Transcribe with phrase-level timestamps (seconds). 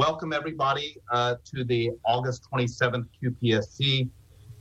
[0.00, 4.08] Welcome, everybody, uh, to the August 27th QPSC.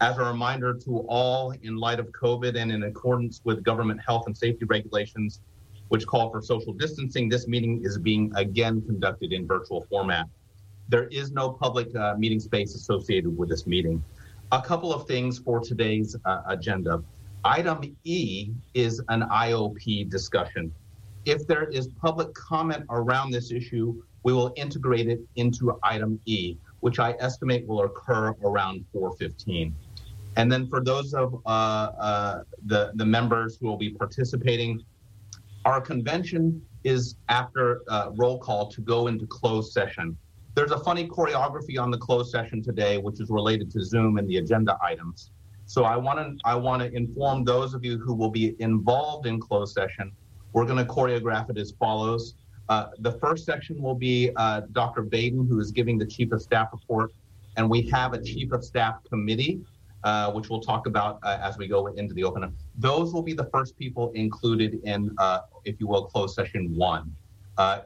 [0.02, 4.24] As a reminder to all, in light of COVID and in accordance with government health
[4.28, 5.40] and safety regulations,
[5.88, 10.26] which call for social distancing, this meeting is being again conducted in virtual format.
[10.90, 14.04] There is no public uh, meeting space associated with this meeting.
[14.52, 17.02] A couple of things for today's uh, agenda.
[17.46, 20.74] Item E is an IOP discussion.
[21.24, 26.58] If there is public comment around this issue, we will integrate it into item E,
[26.82, 29.76] which I estimate will occur around 415.
[30.36, 34.84] And then for those of uh, uh, the, the members who will be participating,
[35.66, 40.18] our convention is after uh, roll call to go into closed session.
[40.56, 44.28] There's a funny choreography on the closed session today, which is related to Zoom and
[44.28, 45.32] the agenda items.
[45.66, 49.28] So I want to I want to inform those of you who will be involved
[49.28, 50.12] in closed session.
[50.54, 52.34] We're going to choreograph it as follows.
[52.70, 55.02] Uh, the first section will be uh, Dr.
[55.02, 57.12] Baden, who is giving the Chief of Staff report,
[57.58, 59.60] and we have a Chief of Staff committee,
[60.04, 62.56] uh, which we'll talk about uh, as we go into the open.
[62.78, 67.14] Those will be the first people included in, uh, if you will, closed session one.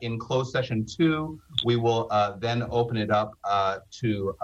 [0.01, 2.07] In closed session two, we will
[2.39, 3.31] then open it up
[4.01, 4.35] to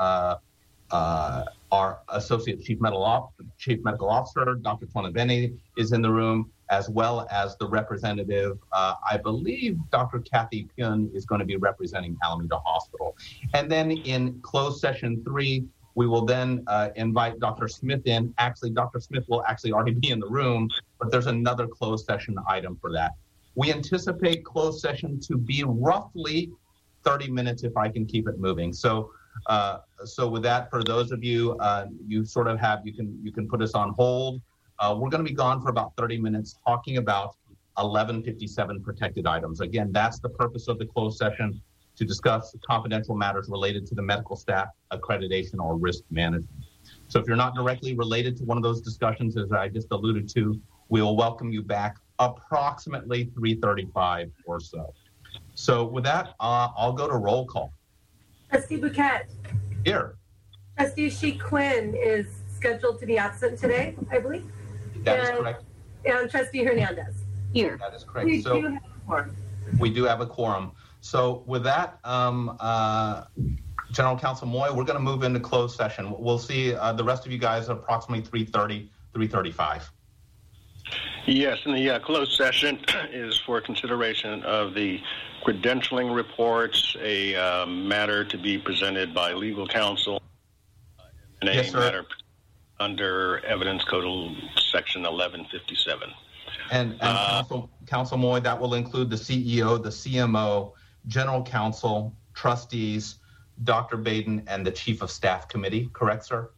[1.71, 4.87] our Associate Chief Medical, Chief Medical Officer, Dr.
[4.87, 8.57] Twana is in the room as well as the representative.
[8.71, 10.19] Uh, I believe Dr.
[10.19, 13.15] Kathy Pyun is going to be representing Alameda Hospital.
[13.53, 17.67] And then in closed session three, we will then uh, invite Dr.
[17.67, 18.33] Smith in.
[18.37, 18.99] Actually, Dr.
[18.99, 22.91] Smith will actually already be in the room, but there's another closed session item for
[22.93, 23.13] that.
[23.55, 26.51] We anticipate closed session to be roughly
[27.03, 28.71] 30 minutes if I can keep it moving.
[28.71, 29.11] So,
[29.47, 33.19] uh, so with that, for those of you, uh, you sort of have you can
[33.23, 34.41] you can put us on hold
[34.79, 37.35] uh, we're going to be gone for about 30 minutes talking about
[37.75, 39.61] 1157 protected items.
[39.61, 41.61] Again, that's the purpose of the closed session
[41.97, 46.49] to discuss confidential matters related to the medical staff accreditation or risk management.
[47.09, 50.29] So if you're not directly related to one of those discussions, as I just alluded
[50.29, 54.93] to, we will welcome you back approximately 335 or so.
[55.55, 57.73] So with that, uh, I'll go to roll call.
[58.49, 59.21] Trustee Bouquet.
[59.85, 60.15] Here.
[60.77, 64.45] Trustee She Quinn is scheduled to be absent today, I believe.
[65.03, 65.63] That is correct.
[66.05, 67.15] And trustee Hernandez.
[67.53, 67.77] Here.
[67.79, 68.25] That is correct.
[68.25, 69.35] We So do have a quorum.
[69.79, 70.71] we do have a quorum.
[71.01, 73.25] So with that, um, uh,
[73.91, 76.13] General Counsel Moy, we're going to move into closed session.
[76.17, 79.83] We'll see uh, the rest of you guys at approximately 3:30, 3:35.
[81.25, 82.79] Yes, and the uh, closed session
[83.11, 85.01] is for consideration of the
[85.45, 90.21] credentialing reports, a uh, matter to be presented by legal counsel,
[91.41, 92.05] and a Yes, matter
[92.79, 94.03] under Evidence Code
[94.71, 96.09] Section 1157.
[96.71, 100.73] And, and Uh, Counsel, Counsel Moy, that will include the CEO, the CMO,
[101.07, 103.15] General Counsel, trustees,
[103.63, 103.97] Dr.
[103.97, 105.89] Baden, and the Chief of Staff Committee.
[105.93, 106.49] Correct, sir?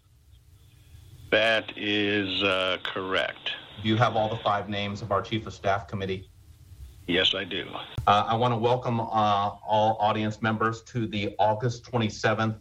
[1.31, 3.53] That is uh, correct.
[3.81, 6.29] Do you have all the five names of our Chief of Staff Committee?
[7.07, 7.65] Yes, I do.
[8.05, 12.57] Uh, I want to welcome uh, all audience members to the August 27th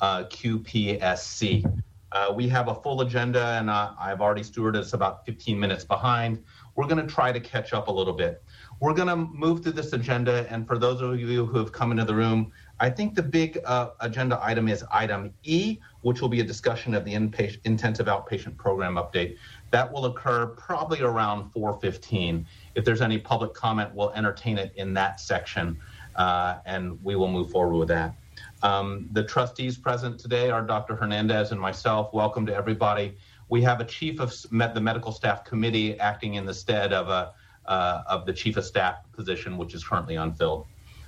[0.00, 1.82] uh, QPSC.
[2.10, 5.84] Uh, we have a full agenda, and uh, I've already stewarded us about 15 minutes
[5.84, 6.42] behind.
[6.74, 8.42] We're going to try to catch up a little bit.
[8.80, 11.92] We're going to move through this agenda, and for those of you who have come
[11.92, 16.28] into the room, I think the big uh, agenda item is item E, which will
[16.28, 19.36] be a discussion of the inpatient, intensive outpatient program update.
[19.70, 22.46] That will occur probably around 4:15.
[22.74, 25.78] If there's any public comment, we'll entertain it in that section,
[26.16, 28.14] uh, and we will move forward with that.
[28.62, 30.96] Um, the trustees present today are Dr.
[30.96, 32.12] Hernandez and myself.
[32.14, 33.16] Welcome to everybody.
[33.48, 37.34] We have a chief of the medical staff committee acting in the stead of a
[37.66, 40.66] uh, of the chief of staff position, which is currently unfilled.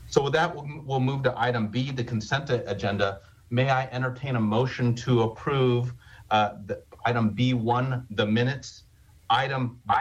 [0.09, 3.21] So with that, we'll, we'll move to item B, the consent agenda.
[3.51, 5.93] May I entertain a motion to approve
[6.31, 8.83] uh, the, item B1, the minutes?
[9.31, 9.95] Item B,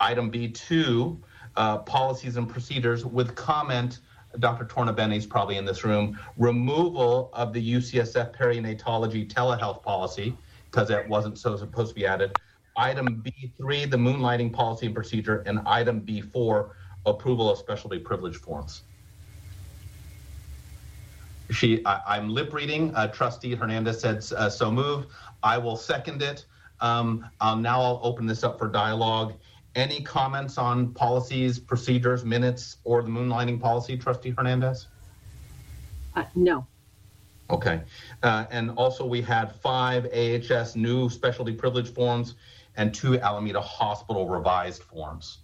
[0.00, 1.18] item B2,
[1.56, 4.00] uh, policies and procedures with comment,
[4.40, 4.64] Dr.
[4.64, 10.36] Tornabene is probably in this room, removal of the UCSF perinatology telehealth policy,
[10.70, 12.32] because that wasn't so supposed to be added.
[12.76, 16.70] Item B3, the moonlighting policy and procedure, and item B4,
[17.06, 18.82] approval of specialty privilege forms.
[21.50, 22.94] She, I, I'm lip reading.
[22.94, 25.08] Uh, Trustee Hernandez said uh, so moved.
[25.42, 26.46] I will second it.
[26.80, 29.34] Um, I'll, now I'll open this up for dialogue.
[29.74, 34.88] Any comments on policies, procedures, minutes, or the moonlighting policy, Trustee Hernandez?
[36.16, 36.66] Uh, no.
[37.50, 37.82] Okay.
[38.22, 42.34] Uh, and also, we had five AHS new specialty privilege forms
[42.76, 45.38] and two Alameda Hospital revised forms.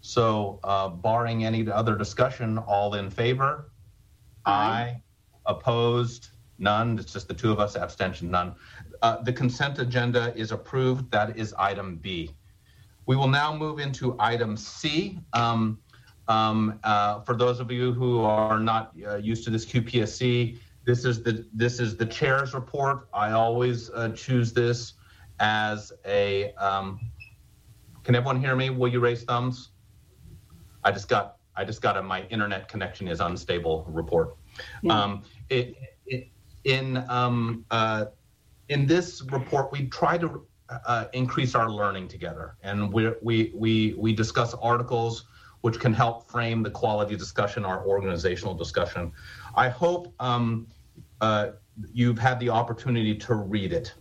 [0.00, 3.70] So, uh, barring any other discussion, all in favor?
[4.44, 5.00] Aye.
[5.46, 6.28] Opposed?
[6.58, 6.98] None.
[6.98, 7.76] It's just the two of us.
[7.76, 8.30] Abstention?
[8.30, 8.54] None.
[9.02, 11.10] Uh, the consent agenda is approved.
[11.10, 12.30] That is item B.
[13.06, 15.18] We will now move into item C.
[15.32, 15.78] Um,
[16.28, 21.04] um, uh, for those of you who are not uh, used to this QPSC, this
[21.04, 23.08] is the this is the chair's report.
[23.12, 24.94] I always uh, choose this
[25.40, 26.52] as a.
[26.54, 27.00] Um,
[28.04, 28.70] can everyone hear me?
[28.70, 29.70] Will you raise thumbs?
[30.82, 34.36] I just got I just got a my internet connection is unstable report.
[34.82, 35.02] Yeah.
[35.02, 38.06] Um, in um, uh,
[38.68, 43.94] in this report, we try to uh, increase our learning together, and we we we
[43.98, 45.26] we discuss articles
[45.60, 49.10] which can help frame the quality discussion, our organizational discussion.
[49.56, 50.66] I hope um,
[51.22, 51.52] uh,
[51.90, 53.94] you've had the opportunity to read it.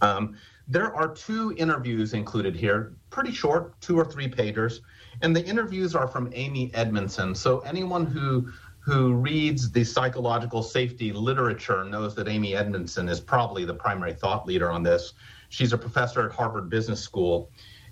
[0.00, 0.36] Um,
[0.68, 4.78] there are two interviews included here, pretty short, two or three pagers,
[5.22, 7.34] and the interviews are from Amy Edmondson.
[7.34, 8.52] So anyone who
[8.86, 14.46] who reads the psychological safety literature knows that Amy Edmondson is probably the primary thought
[14.46, 15.14] leader on this.
[15.48, 17.50] She's a professor at Harvard Business School,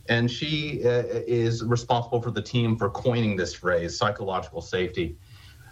[0.09, 5.19] and she uh, is responsible for the team for coining this phrase, psychological safety.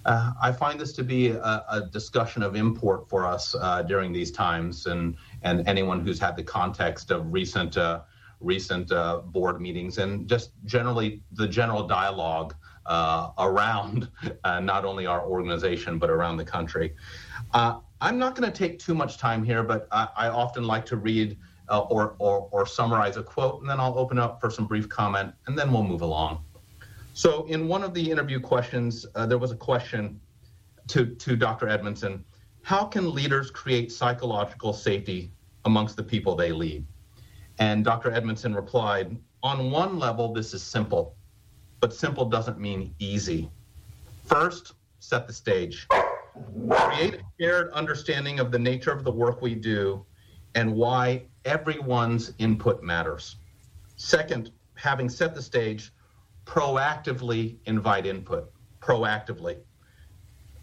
[0.04, 4.12] Uh, I find this to be a, a, discussion of import for us uh, during
[4.12, 8.00] these times, and and anyone who's had the context of recent uh,
[8.40, 12.56] recent uh, board meetings and just generally the general dialogue
[12.86, 14.10] uh, around
[14.44, 16.94] uh, not only our organization but around the country.
[17.54, 20.96] I'm not going to take too much time here, but I, I often like to
[20.96, 21.38] read
[21.68, 25.32] or, or or summarize a quote, and then I'll open up for some brief comment,
[25.46, 26.44] and then we'll move along.
[27.14, 30.20] So, in one of the interview questions, uh, there was a question
[30.88, 31.68] to, to Dr.
[31.68, 32.24] Edmondson
[32.62, 35.30] How can leaders create psychological safety
[35.64, 36.86] amongst the people they lead?
[37.58, 38.12] And Dr.
[38.12, 41.16] Edmondson replied On one level, this is simple,
[41.82, 43.50] but simple doesn't mean easy.
[44.24, 45.88] First, set the stage.
[46.70, 50.06] Create a shared understanding of the nature of the work we do
[50.54, 53.34] and why everyone's input matters.
[53.96, 55.92] Second, having set the stage,
[56.46, 59.58] proactively invite input, proactively.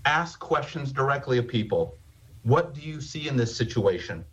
[0.05, 1.97] Ask questions directly of people.
[2.43, 4.23] What do you see in this situation?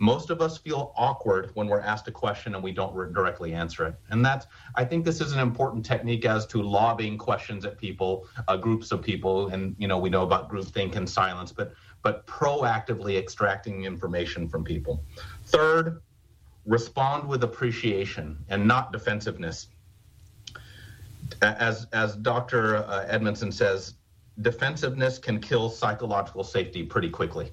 [0.00, 3.86] Most of us feel awkward when we're asked a question and we don't directly answer
[3.86, 3.94] it.
[4.08, 8.26] And that's, I think this is an important technique as to lobbying questions at people,
[8.48, 9.48] uh, groups of people.
[9.48, 14.64] And, you know, we know about groupthink and silence, but, but proactively extracting information from
[14.64, 15.04] people.
[15.44, 16.00] Third,
[16.66, 19.68] respond with appreciation and not defensiveness
[21.42, 22.76] as as Dr.
[22.76, 23.94] Uh, Edmondson says,
[24.40, 27.52] defensiveness can kill psychological safety pretty quickly.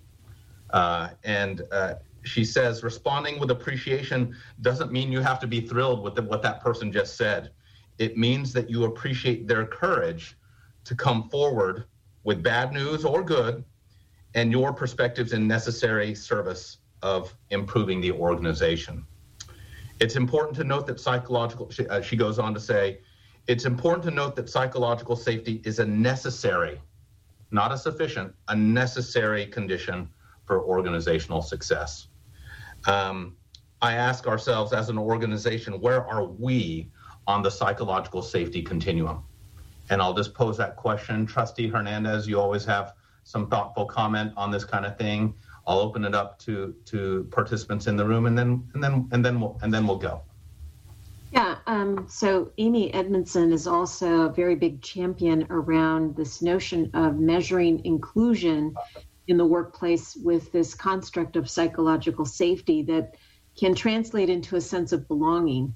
[0.69, 1.95] Uh, and uh,
[2.27, 6.41] she says responding with appreciation doesn't mean you have to be thrilled with the, what
[6.43, 7.51] that person just said.
[7.97, 10.37] It means that you appreciate their courage
[10.83, 11.85] to come forward
[12.23, 13.63] with bad news or good
[14.35, 19.05] and your perspectives in necessary service of improving the organization.
[19.99, 22.99] It's important to note that psychological, she, uh, she goes on to say,
[23.47, 26.81] it's important to note that psychological safety is a necessary,
[27.49, 30.09] not a sufficient, a necessary condition
[30.45, 32.06] for organizational success.
[32.87, 33.35] Um,
[33.81, 36.89] I ask ourselves as an organization, where are we
[37.27, 39.23] on the psychological safety continuum?
[39.89, 41.25] And I'll just pose that question.
[41.25, 42.93] Trustee Hernandez, you always have
[43.23, 45.35] some thoughtful comment on this kind of thing.
[45.67, 49.23] I'll open it up to to participants in the room, and then and then and
[49.23, 50.21] then we'll and then we'll go.
[51.33, 57.19] Yeah, um, so Amy Edmondson is also a very big champion around this notion of
[57.19, 58.73] measuring inclusion
[59.27, 63.15] in the workplace with this construct of psychological safety that
[63.57, 65.75] can translate into a sense of belonging.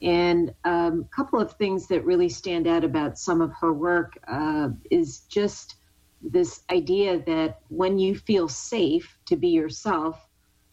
[0.00, 4.18] And um, a couple of things that really stand out about some of her work
[4.28, 5.76] uh, is just
[6.20, 10.28] this idea that when you feel safe to be yourself,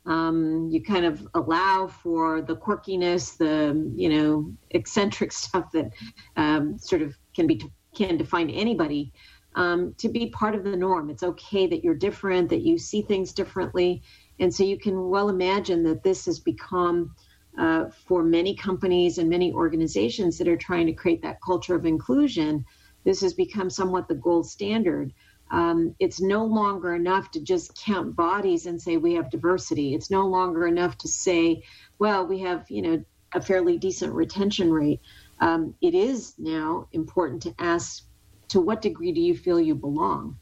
[0.05, 5.91] um, you kind of allow for the quirkiness, the you know eccentric stuff that
[6.36, 7.62] um, sort of can be
[7.95, 9.12] can define anybody
[9.60, 11.10] um, to be part of the norm.
[11.10, 14.01] It's okay that you're different, that you see things differently,
[14.39, 17.16] and so you can well imagine that this has become.
[17.58, 21.86] Uh, for many companies and many organizations that are trying to create that culture of
[21.86, 22.63] inclusion,
[23.04, 25.12] this has become somewhat the gold standard
[25.51, 29.96] um, it's no longer enough to just count bodies and say we have diversity.
[29.96, 31.63] It's no longer enough to say,
[31.98, 35.01] well, we have you know a fairly decent retention rate.
[35.39, 38.04] Um, it is now important to ask
[38.50, 40.38] to what degree do you feel you belong?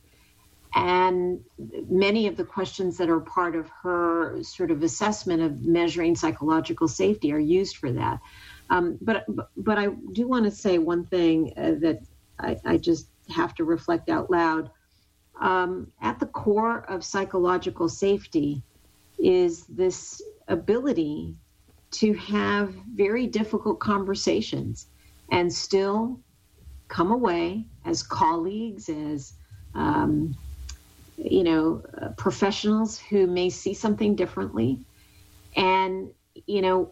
[0.76, 1.40] And
[1.90, 6.88] many of the questions that are part of her sort of assessment of measuring psychological
[6.88, 8.20] safety are used for that.
[8.70, 12.02] Um, but but I do want to say one thing uh, that
[12.40, 14.70] I, I, just have to reflect out loud.
[15.40, 18.62] Um, at the core of psychological safety
[19.18, 21.36] is this ability
[21.92, 24.88] to have very difficult conversations
[25.32, 26.20] and still
[26.88, 29.34] come away as colleagues, as
[29.76, 30.36] um,
[31.18, 34.80] you know, uh, professionals who may see something differently,
[35.56, 36.10] and
[36.46, 36.90] you know,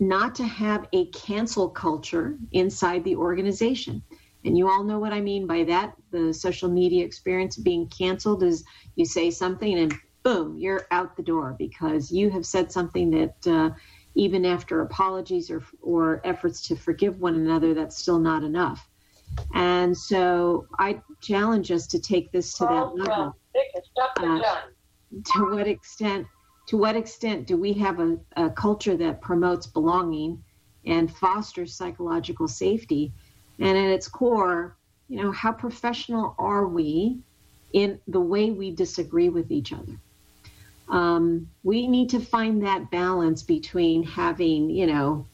[0.00, 4.02] not to have a cancel culture inside the organization.
[4.44, 5.94] And you all know what I mean by that.
[6.10, 8.64] The social media experience being canceled is
[8.96, 13.46] you say something and boom, you're out the door because you have said something that
[13.46, 13.70] uh,
[14.14, 18.88] even after apologies or, or efforts to forgive one another, that's still not enough.
[19.54, 23.36] And so I challenge us to take this to that level.
[24.20, 24.40] Uh,
[25.32, 26.26] to what extent
[26.68, 30.44] to what extent do we have a, a culture that promotes belonging
[30.84, 33.10] and fosters psychological safety?
[33.58, 34.76] And at its core,
[35.08, 37.20] you know, how professional are we
[37.72, 39.98] in the way we disagree with each other?
[40.90, 45.26] Um, we need to find that balance between having, you know,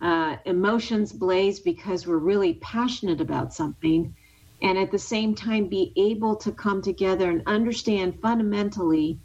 [0.00, 4.14] uh, emotions blaze because we're really passionate about something
[4.62, 9.18] and at the same time be able to come together and understand fundamentally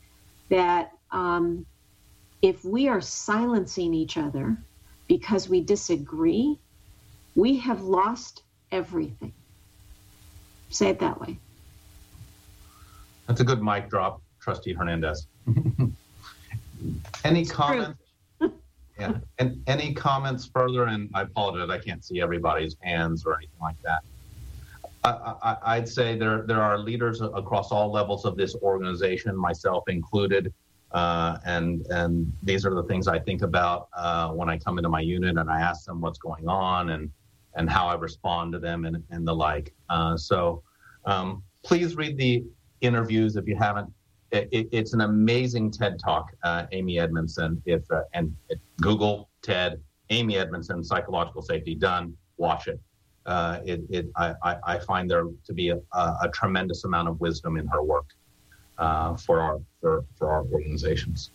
[0.49, 1.65] that um,
[2.41, 4.57] if we are silencing each other
[5.07, 6.59] because we disagree,
[7.35, 9.33] we have lost everything.
[10.69, 11.37] Say it that way.
[13.27, 15.27] That's a good mic drop, Trustee Hernandez.
[17.23, 18.02] any comments?
[18.99, 20.85] Yeah, and any comments further?
[20.85, 24.03] And I apologize, I can't see everybody's hands or anything like that.
[25.05, 30.53] I, would say there there are leaders across all levels of this organization, myself included,
[30.91, 34.89] uh, and and these are the things I think about uh, when I come into
[34.89, 37.11] my unit and I ask them what's going on and
[37.55, 39.73] and how I respond to them and, and the like.
[39.89, 40.63] Uh, so
[41.05, 42.43] um, please read the
[42.81, 43.91] interviews if you haven't.
[44.33, 47.61] It, it's an amazing TED talk, uh, Amy Edmondson.
[47.65, 48.35] If uh, and
[48.81, 52.79] Google TED Amy Edmondson psychological safety done, watch it
[53.25, 57.57] uh, it, it I, I, find there to be a, a, tremendous amount of wisdom
[57.57, 58.07] in her work
[58.77, 61.29] uh, for our for, for our organizations.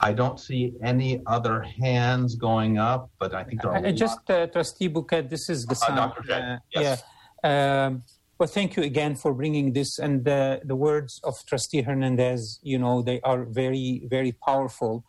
[0.00, 3.86] I don't see any other hands going up, but I think there are.
[3.86, 6.22] Uh, just uh, Trustee Bouquet, this is the uh, Dr.
[6.22, 6.56] J.
[6.74, 7.04] Yes.
[7.44, 7.86] Yeah.
[7.86, 8.02] Um,
[8.42, 10.00] well, thank you again for bringing this.
[10.00, 15.04] And the words of Trustee Hernandez, you know, they are very, very powerful.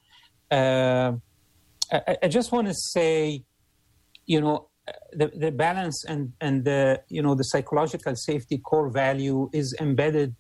[0.52, 1.13] Uh,
[1.92, 3.44] I, I, just want to say,
[4.28, 4.70] you know,
[5.13, 10.36] the, the balance and, and the, you know, the psychological safety core value is embedded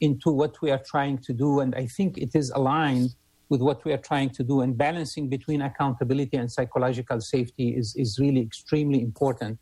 [0.00, 1.60] into what we are trying to do.
[1.60, 3.10] And I think it is aligned
[3.48, 4.60] with what we are trying to do.
[4.60, 9.60] And balancing between accountability and psychological safety is, is really extremely important.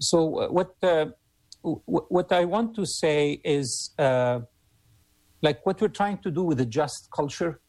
[0.00, 1.06] So, uh, what, uh,
[1.64, 4.40] w- what I want to say is uh,
[5.42, 7.60] like what we're trying to do with the just culture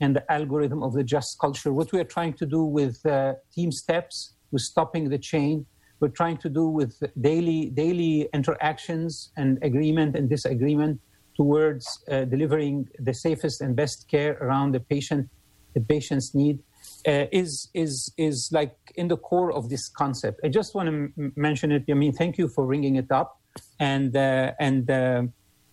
[0.00, 3.34] and the algorithm of the just culture, what we are trying to do with uh,
[3.56, 5.66] TeamSTEPPS with stopping the chain.
[6.00, 11.00] We're trying to do with daily daily interactions and agreement and disagreement
[11.36, 15.28] towards uh, delivering the safest and best care around the patient,
[15.74, 16.58] the patient's need,
[17.06, 20.40] uh, is is is like in the core of this concept.
[20.42, 21.84] I just want to m- mention it.
[21.90, 23.39] I mean, thank you for bringing it up,
[23.78, 25.22] and uh, and uh,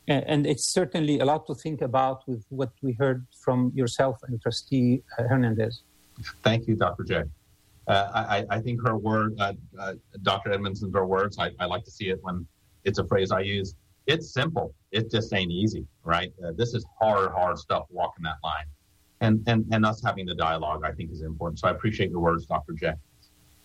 [0.07, 4.41] and it's certainly a lot to think about with what we heard from yourself and
[4.41, 5.83] Trustee Hernandez.
[6.43, 7.03] Thank you, Dr.
[7.03, 7.23] J.
[7.87, 10.51] Uh, I, I, think her word, uh, uh, Dr.
[10.51, 11.37] Edmondson's her words.
[11.39, 12.45] I, I, like to see it when
[12.83, 13.75] it's a phrase I use.
[14.07, 14.73] It's simple.
[14.91, 16.33] It just ain't easy, right?
[16.43, 17.85] Uh, this is hard, hard stuff.
[17.89, 18.65] Walking that line,
[19.21, 21.59] and and and us having the dialogue, I think, is important.
[21.59, 22.73] So I appreciate your words, Dr.
[22.73, 22.93] J.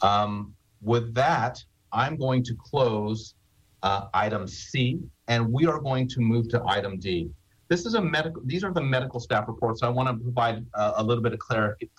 [0.02, 1.58] Um, with that,
[1.92, 3.34] I'm going to close
[3.82, 7.30] uh, item C, and we are going to move to item D.
[7.68, 8.42] This is a medical.
[8.44, 9.82] These are the medical staff reports.
[9.82, 11.38] I want to provide uh, a little bit of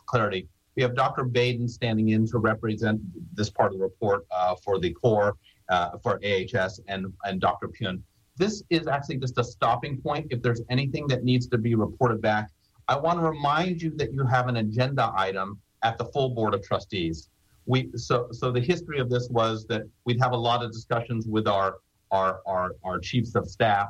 [0.06, 1.24] clarity we have Dr.
[1.24, 3.02] Baden standing in to represent
[3.34, 5.38] this part of the report uh, for the core
[5.70, 7.68] uh, for AHS and, and Dr.
[7.68, 8.02] Pyun.
[8.38, 10.28] This is actually just a stopping point.
[10.32, 12.50] If there's anything that needs to be reported back,
[12.88, 16.54] I want to remind you that you have an agenda item at the full board
[16.54, 17.30] of trustees.
[17.66, 21.28] We so so the history of this was that we'd have a lot of discussions
[21.28, 21.78] with our
[22.12, 23.90] our our, our chiefs of staff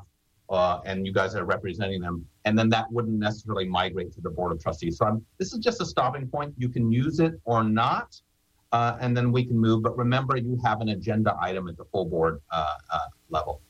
[0.49, 4.29] uh, and you guys are representing them, and then that wouldn't necessarily migrate to the
[4.29, 4.97] board of trustees.
[4.97, 6.53] So I'm, this is just a stopping point.
[6.57, 8.19] You can use it or not,
[8.71, 9.83] uh, and then we can move.
[9.83, 12.99] But remember, you have an agenda item at the full board uh, uh
[13.29, 13.61] level.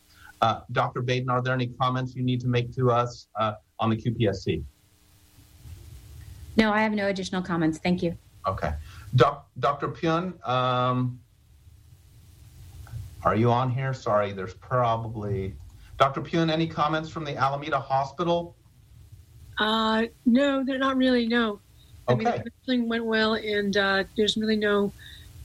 [0.42, 1.02] Uh, Dr.
[1.02, 4.62] Baden, are there any comments you need to make to us uh, on the QPSC?
[6.58, 7.78] No, I have no additional comments.
[7.78, 8.18] Thank you.
[8.46, 8.74] Okay.
[9.16, 9.90] Doc, Dr.
[9.90, 11.20] Pyun, um,
[13.24, 13.94] are you on here?
[13.94, 15.56] Sorry, there's probably.
[15.98, 16.22] Dr.
[16.22, 18.56] Pyun, any comments from the Alameda Hospital?
[19.60, 21.28] Uh, no, they're not really.
[21.28, 21.60] No.
[22.10, 22.14] Okay.
[22.14, 24.92] I mean, everything went well, and uh, there's really no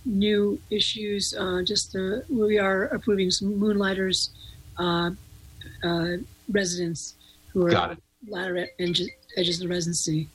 [0.04, 1.34] new issues.
[1.38, 4.30] Uh, just uh, we are approving some Moonlighters
[4.78, 5.10] uh,
[5.84, 6.16] uh,
[6.50, 7.14] residents
[7.52, 7.96] who are
[8.28, 10.28] latter edges, edges of the residency.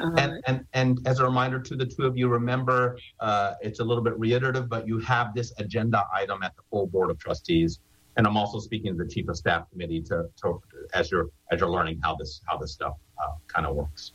[0.00, 3.80] Uh, And, and, and as a reminder to the two of you, remember, uh, it's
[3.80, 7.18] a little bit reiterative, but you have this agenda item at the full board of
[7.18, 7.80] trustees.
[8.16, 10.60] And I'm also speaking to the chief of staff committee to, to
[10.92, 14.12] as you're as you're learning how this how this stuff uh, kind of works.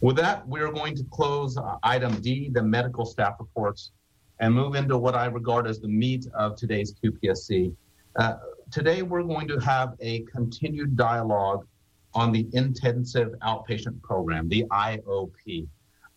[0.00, 3.92] With that, we're going to close uh, item D, the medical staff reports,
[4.40, 7.74] and move into what I regard as the meat of today's QPSC.
[8.16, 8.36] Uh,
[8.70, 11.66] today, we're going to have a continued dialogue
[12.18, 15.68] on the intensive outpatient program, the IOP.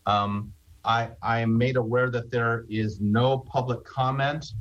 [0.08, 0.52] Um,
[0.84, 4.54] I, I am made aware that there is no public comment.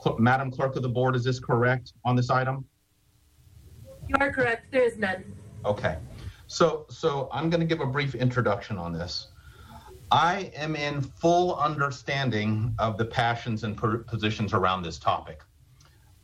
[0.00, 2.64] Cl- Madam Clerk of the Board, is this correct on this item?
[4.08, 4.70] You are correct.
[4.70, 5.24] There is none.
[5.64, 5.96] Okay.
[6.46, 9.28] So, so I'm going to give a brief introduction on this.
[10.12, 15.40] I am in full understanding of the passions and per- positions around this topic.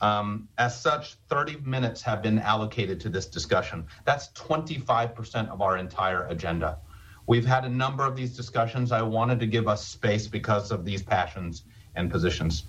[0.00, 3.86] Um, as such, 30 minutes have been allocated to this discussion.
[4.04, 6.78] That's 25% of our entire agenda.
[7.26, 8.92] We've had a number of these discussions.
[8.92, 11.64] I wanted to give us space because of these passions
[11.94, 12.64] and positions.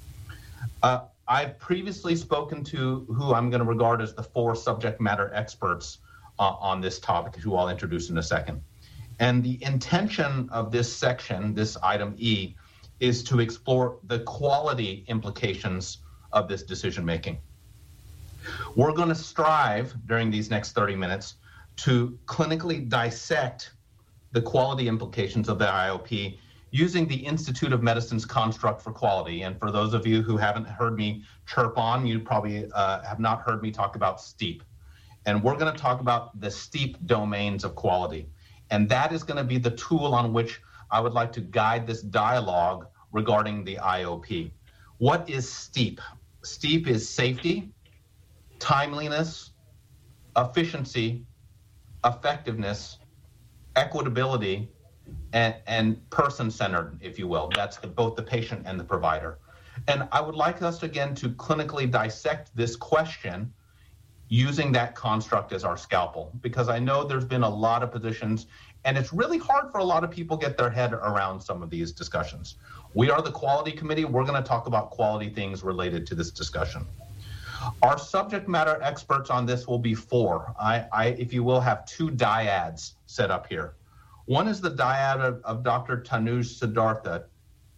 [0.83, 5.31] Uh, I've previously spoken to who I'm going to regard as the four subject matter
[5.33, 5.99] experts
[6.37, 8.61] uh, on this topic, who I'll introduce in a second.
[9.19, 12.55] And the intention of this section, this item E,
[12.99, 15.99] is to explore the quality implications
[16.33, 17.37] of this decision making.
[18.75, 21.35] We're going to strive during these next 30 minutes
[21.77, 23.73] to clinically dissect
[24.31, 26.37] the quality implications of the IOP
[26.71, 29.41] using the Institute of Medicine's construct for quality.
[29.41, 33.19] And for those of you who haven't heard me chirp on, you probably uh, have
[33.19, 34.63] not heard me talk about STEEP.
[35.25, 38.27] And we're going to talk about the STEEP domains of quality.
[38.69, 41.85] And that is going to be the tool on which I would like to guide
[41.85, 44.51] this dialogue regarding the IOP.
[44.97, 45.99] What is STEEP?
[46.43, 47.71] STEEP is safety,
[48.59, 49.51] timeliness,
[50.35, 51.25] efficiency,
[52.03, 52.97] effectiveness,
[53.75, 54.67] equitability,
[55.33, 57.49] and, and person-centered, if you will.
[57.55, 59.39] That's the, both the patient and the provider.
[59.87, 63.53] And I would like us again to clinically dissect this question
[64.27, 68.47] using that construct as our scalpel, because I know there's been a lot of positions,
[68.85, 71.69] and it's really hard for a lot of people get their head around some of
[71.69, 72.55] these discussions.
[72.93, 74.05] We are the quality committee.
[74.05, 76.85] We're going to talk about quality things related to this discussion.
[77.81, 80.53] Our subject matter experts on this will be four.
[80.59, 83.75] I, I if you will, have two dyads set up here.
[84.25, 85.97] One is the dyad of, of Dr.
[85.97, 87.25] Tanuj Siddhartha.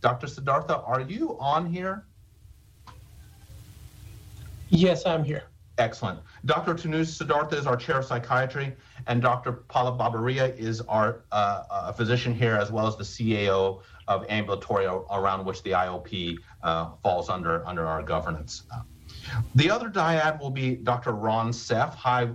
[0.01, 0.27] Dr.
[0.27, 2.05] Siddhartha, are you on here?
[4.69, 5.43] Yes, I'm here.
[5.77, 6.19] Excellent.
[6.45, 6.75] Dr.
[6.75, 8.73] Tanuj Siddhartha is our chair of psychiatry,
[9.07, 9.63] and Dr.
[9.69, 14.85] Palav Babaria is our uh, uh, physician here, as well as the CAO of ambulatory
[14.85, 18.63] around which the IOP uh, falls under under our governance.
[19.55, 21.13] The other dyad will be Dr.
[21.13, 21.93] Ron Seff.
[21.95, 22.29] Hi,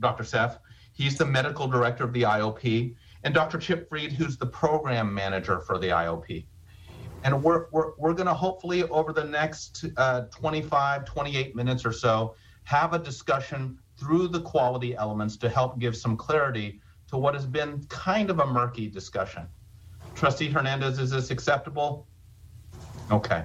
[0.00, 0.24] Dr.
[0.24, 0.58] Seff.
[0.92, 3.58] He's the medical director of the IOP, and Dr.
[3.58, 6.46] Chip Freed, who's the program manager for the IOP.
[7.24, 11.92] And we're, we're, we're going to hopefully, over the next uh, 25, 28 minutes or
[11.92, 17.34] so, have a discussion through the quality elements to help give some clarity to what
[17.34, 19.48] has been kind of a murky discussion.
[20.18, 22.08] Trustee Hernandez, is this acceptable?
[23.12, 23.44] Okay.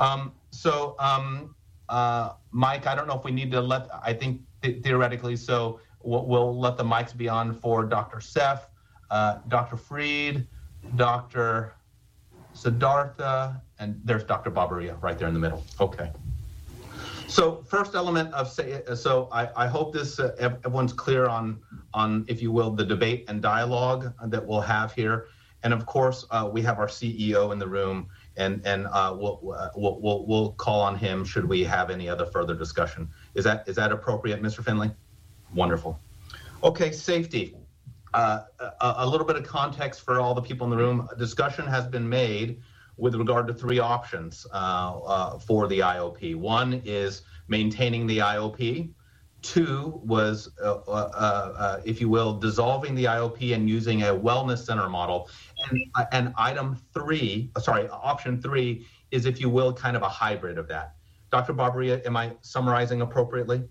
[0.00, 1.54] Um, so, um,
[1.88, 5.78] uh, Mike, I don't know if we need to let, I think th- theoretically, so
[6.02, 8.18] we'll, we'll, let the mics be on for Dr.
[8.18, 8.62] Seff,
[9.10, 9.76] uh, Dr.
[9.76, 10.48] Freed,
[10.96, 11.74] Dr.
[12.54, 14.50] Siddhartha, and there's Dr.
[14.50, 15.64] Babaria right there in the middle.
[15.80, 16.10] Okay.
[17.28, 21.60] So first element of say, so I, I hope this uh, everyone's clear on
[21.94, 25.28] on if you will the debate and dialogue that we'll have here,
[25.62, 29.40] and of course uh, we have our CEO in the room, and and uh, we'll,
[29.42, 33.08] we'll we'll we'll call on him should we have any other further discussion.
[33.34, 34.64] Is that is that appropriate, Mr.
[34.64, 34.90] Finley?
[35.54, 36.00] Wonderful.
[36.62, 37.56] Okay, safety.
[38.12, 41.08] Uh, a, a little bit of context for all the people in the room.
[41.12, 42.60] A discussion has been made
[42.96, 46.36] with regard to three options uh, uh, for the IOP.
[46.36, 48.90] One is maintaining the IOP.
[49.42, 54.88] Two was, uh, uh, if you will, dissolving the IOP and using a wellness center
[54.88, 55.28] model.
[55.70, 55.80] And,
[56.12, 60.68] and item three, sorry, option three is, if you will, kind of a hybrid of
[60.68, 60.94] that.
[61.30, 61.54] Dr.
[61.54, 63.62] Babaria, am I summarizing appropriately?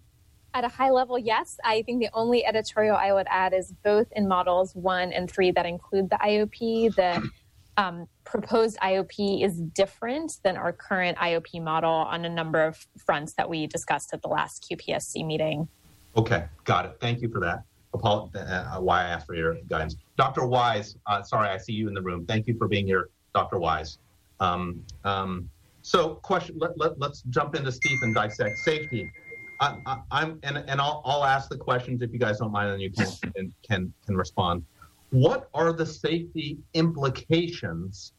[0.54, 1.58] At a high level, yes.
[1.64, 5.52] I think the only editorial I would add is both in models one and three
[5.52, 7.30] that include the IOP, the
[7.78, 13.34] um, proposed IOP is different than our current IOP model on a number of fronts
[13.34, 15.68] that we discussed at the last QPSC meeting.
[16.16, 16.98] Okay, got it.
[17.02, 17.64] Thank you for that.
[17.94, 19.96] Apol- uh, why I asked for your guidance.
[20.16, 20.46] Dr.
[20.46, 22.26] Wise, uh, sorry, I see you in the room.
[22.28, 23.58] Thank you for being here, Dr.
[23.58, 23.98] Wise.
[24.40, 25.50] Um, um,
[25.82, 26.56] so, question.
[26.60, 29.12] Let, let, let's jump into STEEP and dissect safety.
[29.60, 32.82] I, am and, and I'll, I'll ask the questions if you guys don't mind, and
[32.82, 34.64] you can can, can respond.
[35.10, 38.14] What are the safety implications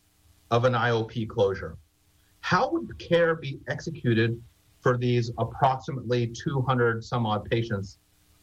[0.50, 1.76] of an IOP closure?
[2.40, 4.40] How would care be executed
[4.80, 7.98] for these approximately 200 some odd patients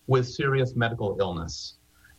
[0.08, 1.76] with serious medical illness?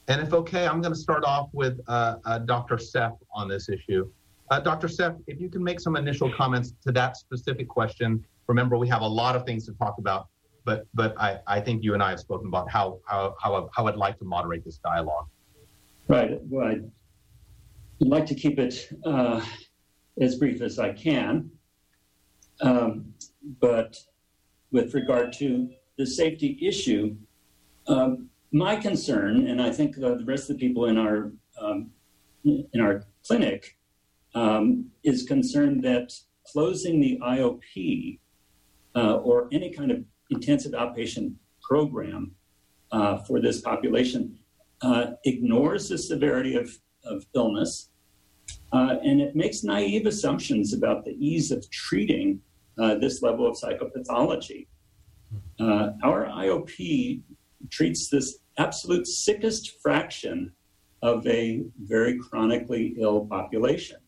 [0.08, 2.76] And if okay, I'm going to start off with uh, uh, Dr.
[2.76, 4.10] Seff on this issue.
[4.50, 4.88] Uh, Dr.
[4.88, 8.24] Seff, if you can make some initial comments to that specific question.
[8.46, 10.28] Remember, we have a lot of things to talk about,
[10.64, 13.86] but but I, I think you and I have spoken about how how how, how
[13.86, 15.26] I'd like to moderate this dialogue.
[16.08, 16.40] Right.
[16.44, 16.90] Well, I'd
[18.00, 19.44] like to keep it uh,
[20.20, 21.50] as brief as I can.
[22.60, 23.14] Um,
[23.60, 23.98] but
[24.72, 27.16] with regard to the safety issue,
[27.86, 31.90] um, my concern, and I think the rest of the people in our um,
[32.44, 33.76] in our clinic,
[34.34, 36.12] um, is concerned that
[36.46, 38.18] closing the IOP
[38.94, 42.32] uh, or any kind of intensive outpatient program
[42.92, 44.38] uh, for this population
[44.82, 46.70] uh, ignores the severity of,
[47.04, 47.90] of illness,
[48.72, 52.40] uh, and it makes naive assumptions about the ease of treating
[52.78, 54.66] uh, this level of psychopathology.
[55.58, 57.22] Uh, our IOP
[57.70, 60.52] treats this absolute sickest fraction
[61.02, 63.98] of a very chronically ill population.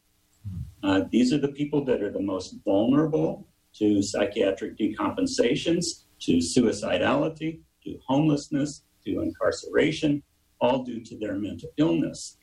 [0.82, 7.60] Uh, these are the people that are the most vulnerable to psychiatric decompensations, to suicidality,
[7.84, 10.22] to homelessness, to incarceration,
[10.60, 12.36] all due to their mental illness.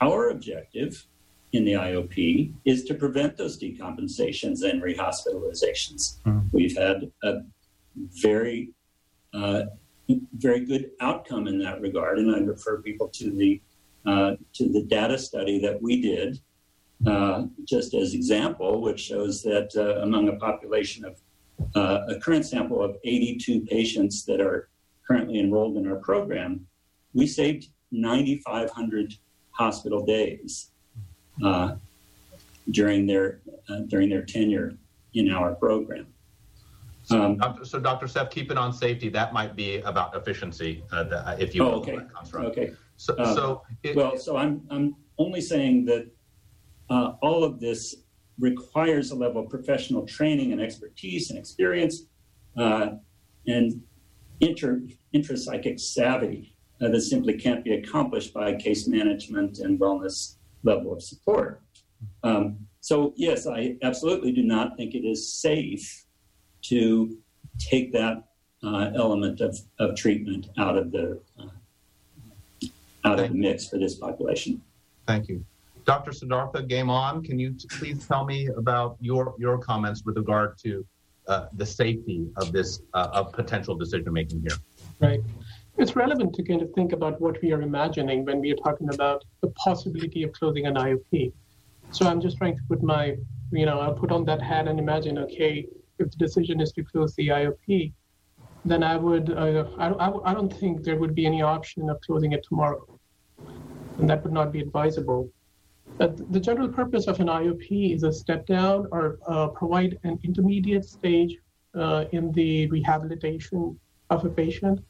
[0.00, 1.06] Our objective
[1.52, 6.20] in the IOP is to prevent those decompensations and rehospitalizations.
[6.24, 6.48] Mm.
[6.52, 7.42] We've had a
[7.96, 8.70] very,
[9.34, 9.64] uh,
[10.36, 13.60] very good outcome in that regard, and I refer people to the
[14.04, 16.40] uh, to the data study that we did,
[17.06, 21.20] uh, just as example, which shows that uh, among a population of
[21.76, 24.70] uh, a current sample of 82 patients that are
[25.06, 26.66] currently enrolled in our program,
[27.14, 29.14] we saved 9,500
[29.52, 30.71] hospital days
[31.44, 31.76] uh,
[32.70, 34.76] during their uh, during their tenure
[35.14, 36.06] in our program.
[37.10, 38.06] Um, so, Dr.
[38.06, 39.08] Seff, keep it on safety.
[39.08, 41.98] That might be about efficiency, uh, the, if you oh, okay.
[42.34, 42.72] Okay.
[42.96, 46.06] So, uh, so it, well, so I'm I'm only saying that
[46.88, 47.96] uh, all of this
[48.38, 52.04] requires a level of professional training and expertise and experience
[52.56, 52.90] uh,
[53.46, 53.82] and
[54.40, 54.80] inter
[55.14, 61.02] intrapsychic savvy uh, that simply can't be accomplished by case management and wellness level of
[61.02, 61.62] support.
[62.22, 66.04] Um, so, yes, I absolutely do not think it is safe
[66.62, 67.16] to
[67.58, 68.24] take that
[68.64, 71.46] uh, element of, of treatment out of the uh,
[73.04, 74.62] out Thank of the mix for this population.
[75.08, 75.44] Thank you.
[75.84, 76.12] Dr.
[76.12, 77.24] Siddhartha, game on.
[77.24, 80.86] Can you t- please tell me about your, your comments with regard to
[81.26, 84.56] uh, the safety of this uh, of potential decision making here?
[85.00, 85.20] Right
[85.78, 88.92] it's relevant to kind of think about what we are imagining when we are talking
[88.92, 91.32] about the possibility of closing an IOP.
[91.90, 93.16] So I'm just trying to put my,
[93.52, 95.66] you know, I'll put on that hat and imagine, okay,
[95.98, 97.92] if the decision is to close the IOP,
[98.64, 102.32] then I would, uh, I, I don't think there would be any option of closing
[102.32, 102.86] it tomorrow.
[103.98, 105.30] And that would not be advisable.
[105.98, 110.18] But the general purpose of an IOP is a step down or uh, provide an
[110.22, 111.36] intermediate stage
[111.74, 113.78] uh, in the rehabilitation
[114.10, 114.80] of a patient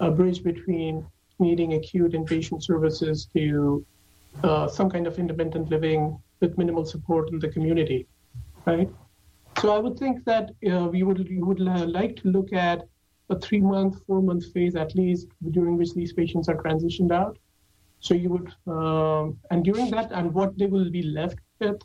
[0.00, 1.06] a bridge between
[1.38, 3.84] needing acute inpatient services to
[4.42, 8.06] uh, some kind of independent living with minimal support in the community,
[8.66, 8.88] right?
[9.60, 12.82] So I would think that uh, we would we would like to look at
[13.30, 17.38] a three month, four month phase at least during which these patients are transitioned out.
[18.00, 21.80] So you would, um, and during that, and what they will be left with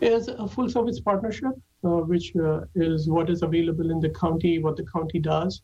[0.00, 1.52] is a full service partnership,
[1.84, 5.62] uh, which uh, is what is available in the county, what the county does.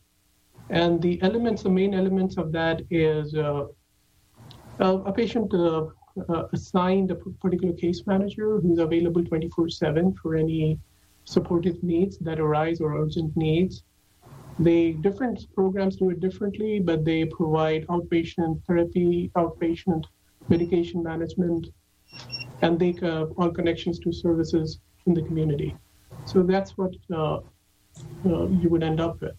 [0.69, 3.65] And the elements, the main elements of that is uh,
[4.79, 5.85] a patient uh,
[6.29, 10.79] uh, assigned a particular case manager who's available 24 7 for any
[11.25, 13.83] supportive needs that arise or urgent needs.
[14.59, 20.05] The different programs do it differently, but they provide outpatient therapy, outpatient
[20.47, 21.67] medication management,
[22.61, 25.75] and they uh, all connections to services in the community.
[26.25, 27.39] So that's what uh,
[28.25, 29.35] uh, you would end up with.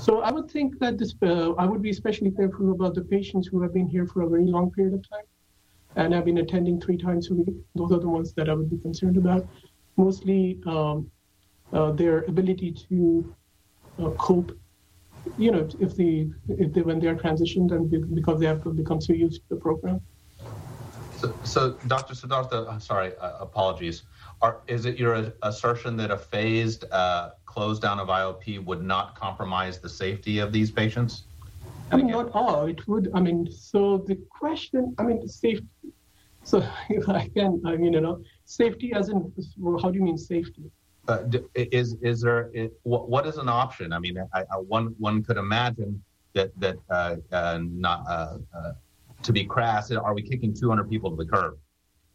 [0.00, 3.48] So I would think that this, uh, I would be especially careful about the patients
[3.48, 5.26] who have been here for a very long period of time.
[5.96, 7.56] and I've been attending three times a week.
[7.74, 9.44] Those are the ones that I would be concerned about.
[9.96, 11.10] Mostly um,
[11.72, 13.34] uh, their ability to
[13.98, 14.52] uh, cope.
[15.36, 19.00] You know, if the if they when they are transitioned and because they have become
[19.00, 20.00] so used to the program.
[21.18, 22.14] So, so Dr.
[22.14, 24.04] Siddhartha, sorry, uh, apologies.
[24.42, 29.14] Are, is it your assertion that a phased uh, close down of IOP would not
[29.14, 31.24] compromise the safety of these patients?
[31.92, 32.66] I mean, not all.
[32.66, 33.10] It would.
[33.14, 34.94] I mean, so the question.
[34.98, 35.66] I mean, safety.
[36.44, 40.04] So if I can, I mean, you know, safety as in, well, how do you
[40.04, 40.70] mean safety?
[41.08, 41.24] Uh,
[41.54, 43.92] is is there is, what, what is an option?
[43.92, 46.02] I mean, I, I, one one could imagine
[46.34, 48.72] that that uh, uh, not uh, uh,
[49.22, 49.90] to be crass.
[49.90, 51.58] Are we kicking 200 people to the curb?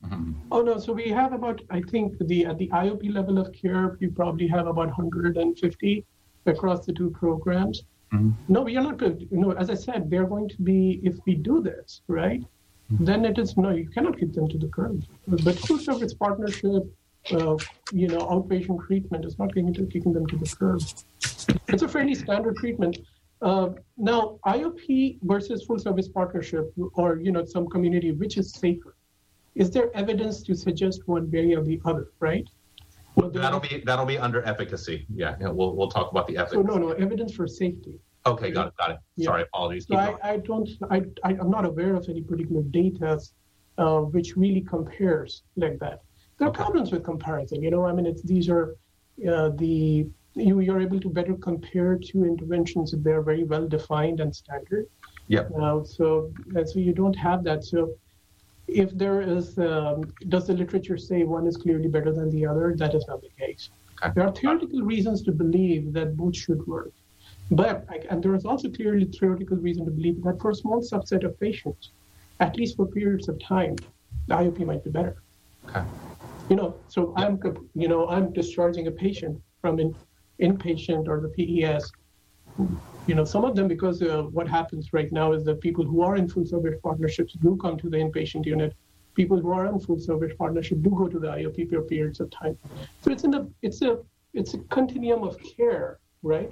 [0.09, 0.31] Mm-hmm.
[0.51, 0.77] Oh no!
[0.77, 4.47] So we have about I think the at the IOP level of care, we probably
[4.47, 6.05] have about 150
[6.45, 7.83] across the two programs.
[8.13, 8.31] Mm-hmm.
[8.47, 9.01] No, we are not.
[9.01, 13.03] You know, as I said, they're going to be if we do this right, mm-hmm.
[13.03, 13.71] then it is no.
[13.71, 15.03] You cannot kick them to the curb.
[15.27, 16.83] But full service partnership,
[17.31, 17.57] uh,
[17.91, 20.81] you know, outpatient treatment is not going to kicking them to the curb.
[21.67, 22.99] It's a fairly standard treatment.
[23.41, 28.94] Uh, now, IOP versus full service partnership, or you know, some community, which is safer?
[29.55, 32.11] Is there evidence to suggest one way or the other?
[32.19, 32.47] Right?
[33.15, 35.05] Well, that'll be that'll be under efficacy.
[35.13, 36.57] Yeah, yeah, we'll we'll talk about the efficacy.
[36.57, 37.99] So no, no evidence for safety.
[38.27, 38.97] Okay, got it, got it.
[39.15, 39.25] Yeah.
[39.25, 39.85] Sorry, apologies.
[39.87, 43.19] So I, I, don't, I, I, am not aware of any particular data
[43.77, 46.01] uh, which really compares like that.
[46.37, 46.57] There are okay.
[46.57, 47.61] problems with comparison.
[47.61, 48.75] You know, I mean, it's these are
[49.29, 54.19] uh, the you you're able to better compare two interventions if they're very well defined
[54.19, 54.87] and standard.
[55.27, 55.41] Yeah.
[55.61, 56.33] Uh, so
[56.65, 57.63] so you don't have that.
[57.63, 57.95] So
[58.67, 62.73] if there is, um, does the literature say one is clearly better than the other?
[62.75, 63.69] That is not the case.
[64.04, 64.12] Okay.
[64.15, 66.91] There are theoretical reasons to believe that both should work.
[67.51, 71.23] But, and there is also clearly theoretical reason to believe that for a small subset
[71.23, 71.91] of patients,
[72.39, 73.75] at least for periods of time,
[74.28, 75.21] the IOP might be better.
[75.69, 75.84] Okay.
[76.49, 77.39] You know, so I'm,
[77.75, 79.95] you know, I'm discharging a patient from an
[80.41, 81.91] inpatient or the PES.
[83.07, 86.01] You know, some of them because uh, what happens right now is that people who
[86.01, 88.73] are in full service partnerships do come to the inpatient unit.
[89.13, 92.29] People who are in full service partnership do go to the IOP for periods of
[92.31, 92.57] time.
[93.01, 93.99] So it's in a it's a
[94.33, 96.51] it's a continuum of care, right?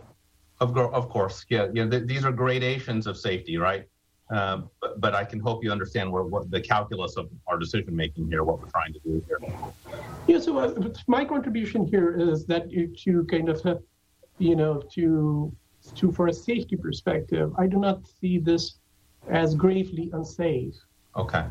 [0.59, 1.89] Of, of course, yeah, yeah.
[1.89, 3.85] Th- these are gradations of safety, right?
[4.29, 7.93] Um, but, but, I can hope you understand where, what the calculus of our decision
[7.93, 9.39] making here, what we're trying to do here.
[10.27, 10.39] Yeah.
[10.39, 13.75] So uh, my contribution here is that to kind of, uh,
[14.39, 15.53] you know, to
[15.95, 18.75] to for a safety perspective, I do not see this
[19.29, 20.75] as gravely unsafe.
[21.15, 21.45] Okay.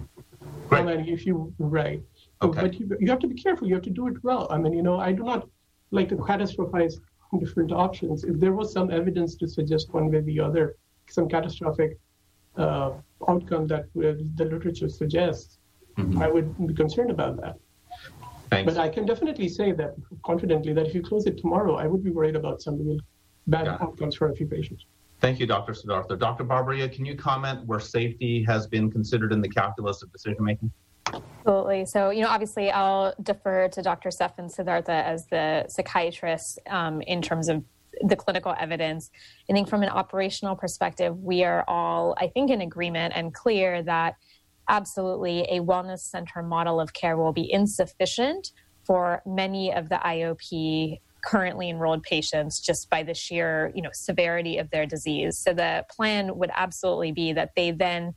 [0.69, 0.81] Great.
[0.81, 2.03] I mean, if you right.
[2.41, 2.61] Okay.
[2.61, 3.69] But you, you have to be careful.
[3.69, 4.47] You have to do it well.
[4.51, 5.49] I mean, you know, I do not
[5.91, 6.95] like to catastrophize
[7.39, 8.25] different options.
[8.25, 10.77] If there was some evidence to suggest one way or the other,
[11.09, 11.99] some catastrophic
[12.57, 12.93] uh,
[13.29, 15.59] outcome that the literature suggests,
[15.97, 16.21] mm-hmm.
[16.21, 17.57] I would be concerned about that.
[18.51, 18.75] Thanks.
[18.75, 22.05] But I can definitely say that confidently that if you close it tomorrow, I would
[22.05, 22.99] be worried about some real
[23.47, 24.87] bad outcomes for a few patients.
[25.21, 25.73] Thank you, Dr.
[25.73, 26.17] Siddhartha.
[26.17, 26.45] Dr.
[26.45, 30.73] Babaria, can you comment where safety has been considered in the calculus of decision making?
[31.07, 31.85] Absolutely.
[31.87, 34.09] So, you know, obviously, I'll defer to Dr.
[34.09, 37.63] Seff and Siddhartha as the psychiatrist um, in terms of
[38.03, 39.11] the clinical evidence.
[39.49, 43.83] I think from an operational perspective, we are all, I think, in agreement and clear
[43.83, 44.17] that
[44.69, 48.53] absolutely a wellness center model of care will be insufficient
[48.85, 54.59] for many of the IOP currently enrolled patients just by the sheer you know severity
[54.59, 58.13] of their disease so the plan would absolutely be that they then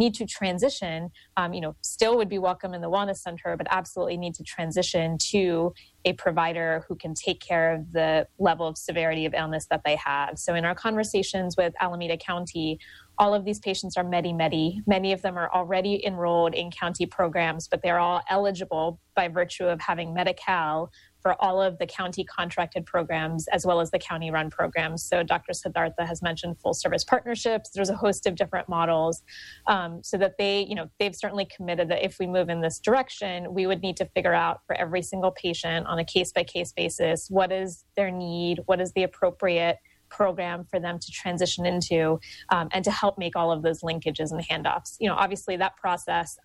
[0.00, 3.66] need to transition, um, you know, still would be welcome in the wellness center, but
[3.70, 5.72] absolutely need to transition to
[6.04, 9.96] a provider who can take care of the level of severity of illness that they
[9.96, 10.38] have.
[10.38, 12.78] So in our conversations with Alameda County,
[13.18, 14.80] all of these patients are Medi-Medi.
[14.86, 19.66] Many of them are already enrolled in county programs, but they're all eligible by virtue
[19.66, 20.90] of having Medi-Cal
[21.22, 25.02] for all of the county contracted programs as well as the county run programs.
[25.02, 25.52] So Dr.
[25.52, 27.70] Siddhartha has mentioned full service partnerships.
[27.70, 29.22] There's a host of different models
[29.66, 32.78] um, so that they, you know, they've certainly committed that if we move in this
[32.78, 36.44] direction, we would need to figure out for every single patient on a case by
[36.44, 39.78] case basis what is their need, what is the appropriate
[40.10, 44.32] program for them to transition into um, and to help make all of those linkages
[44.32, 44.96] and handoffs.
[44.98, 46.38] You know, obviously that process,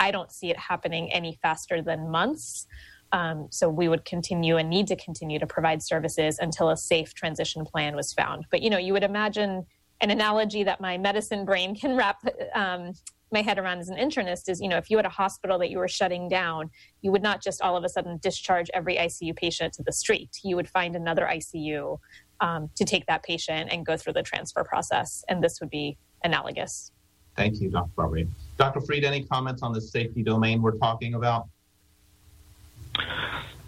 [0.00, 2.66] I don't see it happening any faster than months.
[3.12, 7.14] Um, so we would continue and need to continue to provide services until a safe
[7.14, 8.46] transition plan was found.
[8.50, 9.66] But you know, you would imagine
[10.00, 12.18] an analogy that my medicine brain can wrap
[12.54, 12.92] um,
[13.32, 15.70] my head around as an internist is, you know, if you had a hospital that
[15.70, 16.70] you were shutting down,
[17.00, 20.38] you would not just all of a sudden discharge every ICU patient to the street.
[20.42, 21.98] You would find another ICU
[22.40, 25.96] um, to take that patient and go through the transfer process, and this would be
[26.24, 26.90] analogous.
[27.36, 27.90] Thank you, Dr.
[27.96, 28.28] Babaria.
[28.56, 28.80] Dr.
[28.80, 31.48] Freed, any comments on the safety domain we're talking about?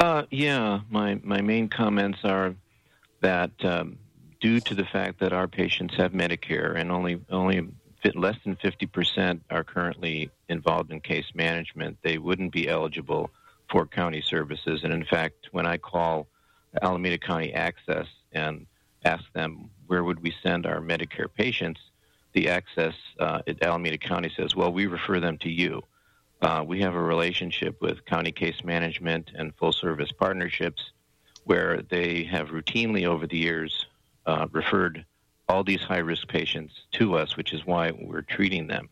[0.00, 2.54] Uh, yeah, my, my main comments are
[3.20, 3.98] that um,
[4.40, 7.68] due to the fact that our patients have Medicare and only only
[8.14, 13.30] less than 50% are currently involved in case management, they wouldn't be eligible
[13.70, 14.82] for county services.
[14.82, 16.26] And in fact, when I call
[16.82, 18.66] Alameda County Access and
[19.04, 21.80] ask them where would we send our Medicare patients,
[22.32, 25.82] the Access uh, at Alameda County says, well, we refer them to you.
[26.42, 30.90] Uh, we have a relationship with county case management and full service partnerships
[31.44, 33.86] where they have routinely over the years
[34.26, 35.04] uh, referred
[35.48, 38.88] all these high risk patients to us, which is why we're treating them.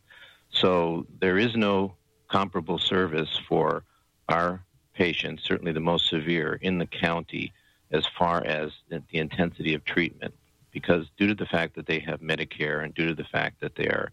[0.50, 1.94] So there is no
[2.28, 3.82] comparable service for
[4.28, 7.52] our patients, certainly the most severe in the county,
[7.90, 10.34] as far as the, intensity of treatment,
[10.70, 13.74] because due to the fact that they have Medicare and due to the fact that
[13.74, 14.12] they are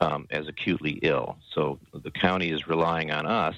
[0.00, 1.36] um, as acutely ill.
[1.54, 3.54] So the county is relying on us,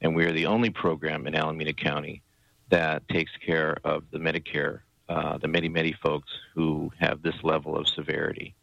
[0.00, 2.22] and we are the only program in Alameda County
[2.70, 7.88] that takes care of the Medicare, uh, the Medi-Medi folks who have this level of
[7.88, 8.54] severity.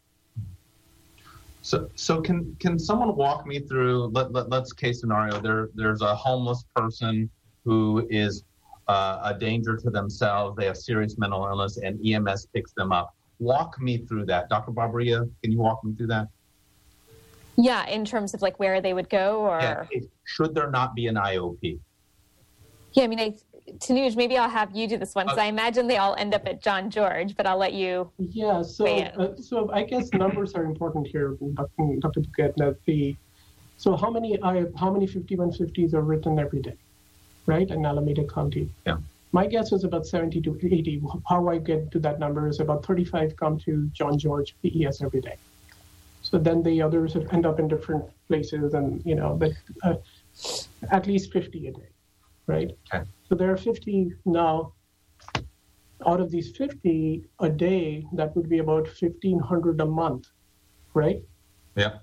[1.62, 4.12] So, so can can someone walk me through?
[4.14, 5.40] Let, let, us case scenario.
[5.40, 7.28] There, there's a homeless person
[7.64, 8.44] who is
[8.86, 10.56] uh, a danger to themselves.
[10.56, 13.16] They have serious mental illness, and EMS picks them up.
[13.40, 14.70] Walk me through that, Dr.
[14.70, 15.28] Babaria.
[15.42, 16.28] Can you walk me through that?
[17.56, 19.84] Yeah, in terms of like where they would go, or yeah,
[20.24, 21.78] should there not be an IOP?
[22.92, 23.34] Yeah, I mean, I,
[23.78, 25.46] Tanuj, maybe I'll have you do this one because okay.
[25.46, 28.10] I imagine they all end up at John George, but I'll let you.
[28.18, 31.96] Yeah, so uh, so I guess numbers are important here, Dr.
[32.00, 32.22] Dr.
[32.56, 33.16] That the
[33.76, 36.76] so how many I, how many 5150s are written every day,
[37.46, 38.70] right, in Alameda County?
[38.86, 38.98] Yeah.
[39.32, 41.02] My guess is about 70 to 80.
[41.28, 45.20] How I get to that number is about 35 come to John George PES every
[45.20, 45.36] day.
[46.30, 49.52] So then the others end up in different places, and you know, but
[49.84, 49.94] uh,
[50.90, 51.90] at least 50 a day,
[52.48, 52.70] right?
[52.92, 53.04] Okay.
[53.28, 54.72] So there are 50 now.
[56.06, 60.26] Out of these 50 a day, that would be about 1,500 a month,
[60.94, 61.22] right?
[61.74, 61.98] Yeah.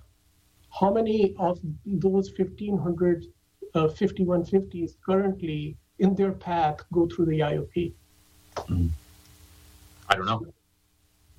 [0.80, 3.26] How many of those 1,500
[3.76, 7.94] uh, 5150s currently in their path go through the IOP?
[8.56, 8.90] Mm.
[10.10, 10.48] I don't know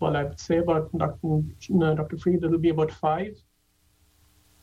[0.04, 1.40] well, I would say about Dr.
[1.78, 2.18] Dr.
[2.18, 3.34] Freed, it'll be about five.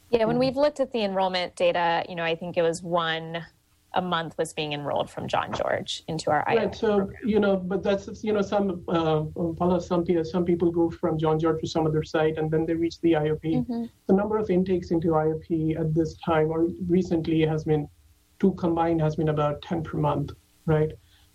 [0.09, 3.43] Yeah, when we've looked at the enrollment data, you know, I think it was one
[3.93, 6.75] a month was being enrolled from John George into our IOP right.
[6.75, 7.17] So program.
[7.25, 11.37] you know, but that's you know some uh, some people some people go from John
[11.39, 13.43] George to some other site and then they reach the IOP.
[13.43, 13.85] Mm-hmm.
[14.07, 17.89] The number of intakes into IOP at this time or recently has been
[18.39, 20.31] two combined has been about ten per month,
[20.65, 20.91] right?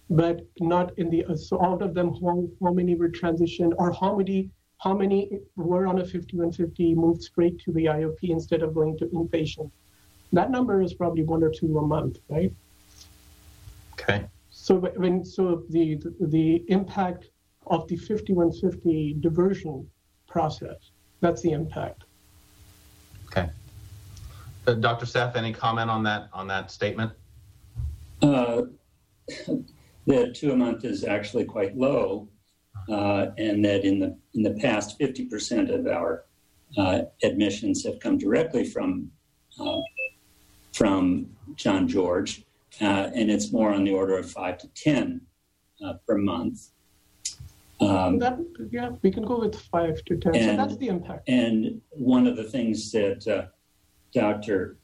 [0.08, 4.16] But not in the so out of them how, how many were transitioned or how
[4.16, 8.96] many how many were on a 5150 moved straight to the IOP instead of going
[8.98, 9.70] to inpatient.
[10.32, 12.52] That number is probably one or two a month, right?
[13.94, 14.26] Okay.
[14.50, 17.30] So when so the the impact
[17.66, 19.88] of the 5150 diversion
[20.28, 20.90] process,
[21.20, 22.04] that's the impact.
[23.26, 23.48] Okay.
[24.66, 25.06] Uh, Dr.
[25.06, 27.12] Seff, any comment on that on that statement?
[28.22, 28.62] Uh,
[30.06, 32.28] that two a month is actually quite low,
[32.88, 36.24] uh, and that in the in the past, 50% of our
[36.78, 39.10] uh, admissions have come directly from
[39.60, 39.80] uh,
[40.72, 42.44] from John George,
[42.80, 45.20] uh, and it's more on the order of five to 10
[45.84, 46.68] uh, per month.
[47.80, 48.38] Um, that,
[48.70, 50.34] yeah, we can go with five to 10.
[50.34, 51.28] And, so that's the impact.
[51.28, 53.46] And one of the things that uh,
[54.12, 54.76] Dr.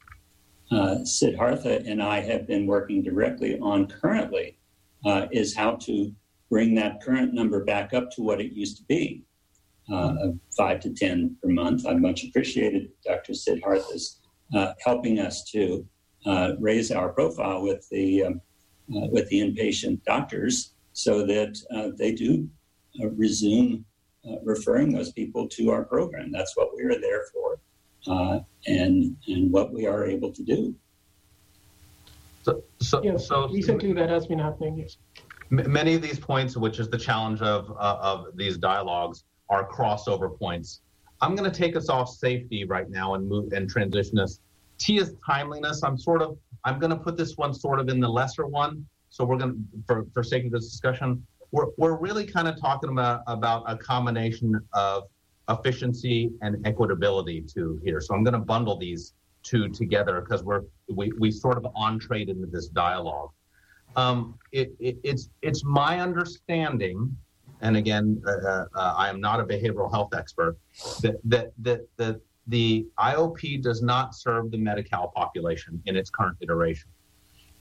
[0.70, 4.58] Uh, Siddhartha and I have been working directly on currently
[5.04, 6.12] uh, is how to
[6.50, 9.24] bring that current number back up to what it used to be,
[9.92, 10.14] uh,
[10.56, 11.86] five to 10 per month.
[11.86, 13.32] I much appreciated Dr.
[13.32, 14.20] Siddhartha's
[14.54, 15.86] uh, helping us to
[16.26, 18.40] uh, raise our profile with the, um,
[18.94, 22.48] uh, with the inpatient doctors so that uh, they do
[23.00, 23.82] resume
[24.44, 26.30] referring those people to our program.
[26.30, 27.58] That's what we are there for
[28.66, 30.74] and, and what we are able to do.
[32.42, 34.78] So, so, yes, so recently that has been happening.
[34.78, 34.98] Yes.
[35.50, 40.36] Many of these points, which is the challenge of uh, of these dialogues, are crossover
[40.38, 40.80] points.
[41.20, 44.40] I'm going to take us off safety right now and move and transition us.
[44.78, 45.82] T is timeliness.
[45.84, 48.86] I'm sort of I'm going to put this one sort of in the lesser one.
[49.10, 52.60] So we're going to, for for sake of this discussion, we're we're really kind of
[52.60, 55.04] talking about about a combination of
[55.48, 58.00] efficiency and equitability to here.
[58.00, 62.28] So I'm going to bundle these two together because we're we, we sort of entreed
[62.28, 63.30] into this dialogue.
[63.96, 67.16] Um, it, it, it's it's my understanding,
[67.60, 70.56] and again, uh, uh, I am not a behavioral health expert,
[71.00, 76.36] that that that that the IOP does not serve the Medi-Cal population in its current
[76.40, 76.90] iteration.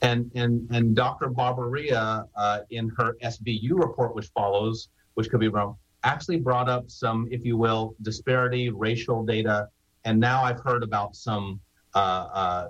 [0.01, 1.29] And, and, and Dr.
[1.29, 6.89] Babaria, uh, in her SBU report, which follows, which could be wrong, actually brought up
[6.89, 9.67] some, if you will, disparity, racial data.
[10.05, 11.59] And now I've heard about some,
[11.95, 12.67] uh,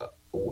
[0.00, 0.06] uh,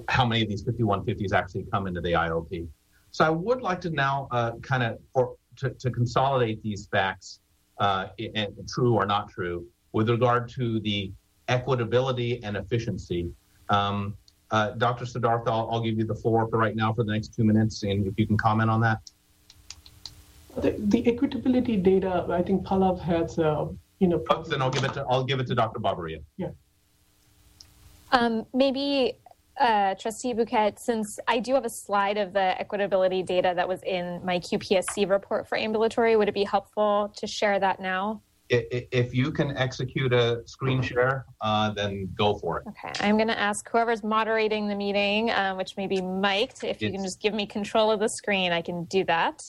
[0.08, 2.66] how many of these 5150s actually come into the IOP.
[3.10, 7.40] So I would like to now uh, kind of, to, to consolidate these facts,
[7.78, 11.12] uh, and true or not true, with regard to the
[11.48, 13.30] equitability and efficiency.
[13.68, 14.16] Um,
[14.50, 15.06] uh, Dr.
[15.06, 17.82] Siddhartha, I'll, I'll, give you the floor for right now for the next two minutes,
[17.82, 18.98] and if you can comment on that.
[20.56, 23.66] The, the equitability data, I think Palav has, uh,
[23.98, 24.22] you know.
[24.28, 25.80] Oh, then I'll give it to I'll give it to Dr.
[25.80, 26.22] Babaria.
[26.36, 26.50] Yeah.
[28.12, 29.16] Um, maybe
[29.58, 33.82] uh, Trustee Bhuket, since I do have a slide of the equitability data that was
[33.82, 38.20] in my QPSC report for ambulatory, would it be helpful to share that now?
[38.50, 42.66] If you can execute a screen share, uh, then go for it.
[42.68, 46.64] Okay, I'm going to ask whoever's moderating the meeting, um, which may be Mike, if
[46.64, 49.42] it's, you can just give me control of the screen, I can do that.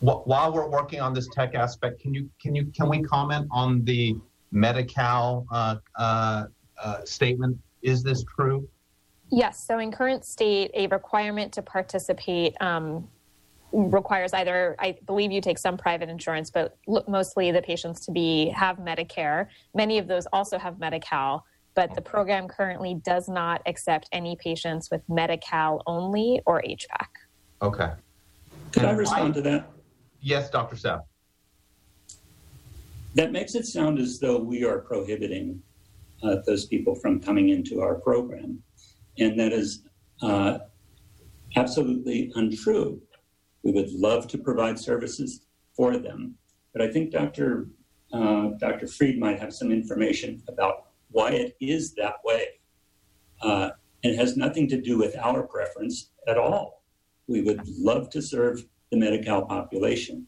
[0.00, 3.84] While we're working on this tech aspect, can you can you can we comment on
[3.84, 4.16] the
[4.54, 6.44] Medi-Cal uh, uh,
[6.82, 7.58] uh, statement.
[7.82, 8.66] Is this true?
[9.30, 9.66] Yes.
[9.66, 13.08] So in current state, a requirement to participate um,
[13.72, 16.78] requires either I believe you take some private insurance, but
[17.08, 19.48] mostly the patients to be have Medicare.
[19.74, 21.44] Many of those also have Medi-Cal,
[21.74, 27.08] but the program currently does not accept any patients with Medi-Cal only or HPAC.
[27.60, 27.90] Okay.
[28.72, 29.68] Could I respond to that?
[30.20, 30.76] Yes, Dr.
[30.76, 31.02] Seff.
[33.14, 35.62] That makes it sound as though we are prohibiting
[36.22, 38.60] uh, those people from coming into our program.
[39.18, 39.82] And that is
[40.20, 40.58] uh,
[41.56, 43.00] absolutely untrue.
[43.62, 45.46] We would love to provide services
[45.76, 46.34] for them.
[46.72, 47.68] But I think Dr.
[48.12, 48.86] Uh, Dr.
[48.86, 52.46] Freed might have some information about why it is that way.
[53.40, 53.70] Uh,
[54.02, 56.82] it has nothing to do with our preference at all.
[57.28, 60.26] We would love to serve the Medi-Cal population.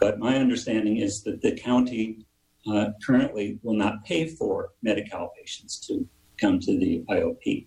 [0.00, 2.26] But my understanding is that the county
[2.66, 6.06] uh, currently will not pay for Medi-Cal patients to
[6.40, 7.66] come to the IOP.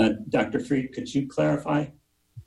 [0.00, 0.60] Uh, Dr.
[0.60, 1.86] Freed, could you clarify?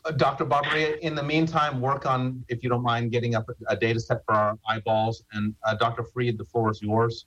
[0.04, 0.46] Uh, Dr.
[0.46, 4.00] Babaria, in the meantime, work on, if you don't mind, getting up a, a data
[4.00, 5.24] set for our eyeballs.
[5.34, 6.04] And uh, Dr.
[6.04, 7.26] Freed, the floor is yours.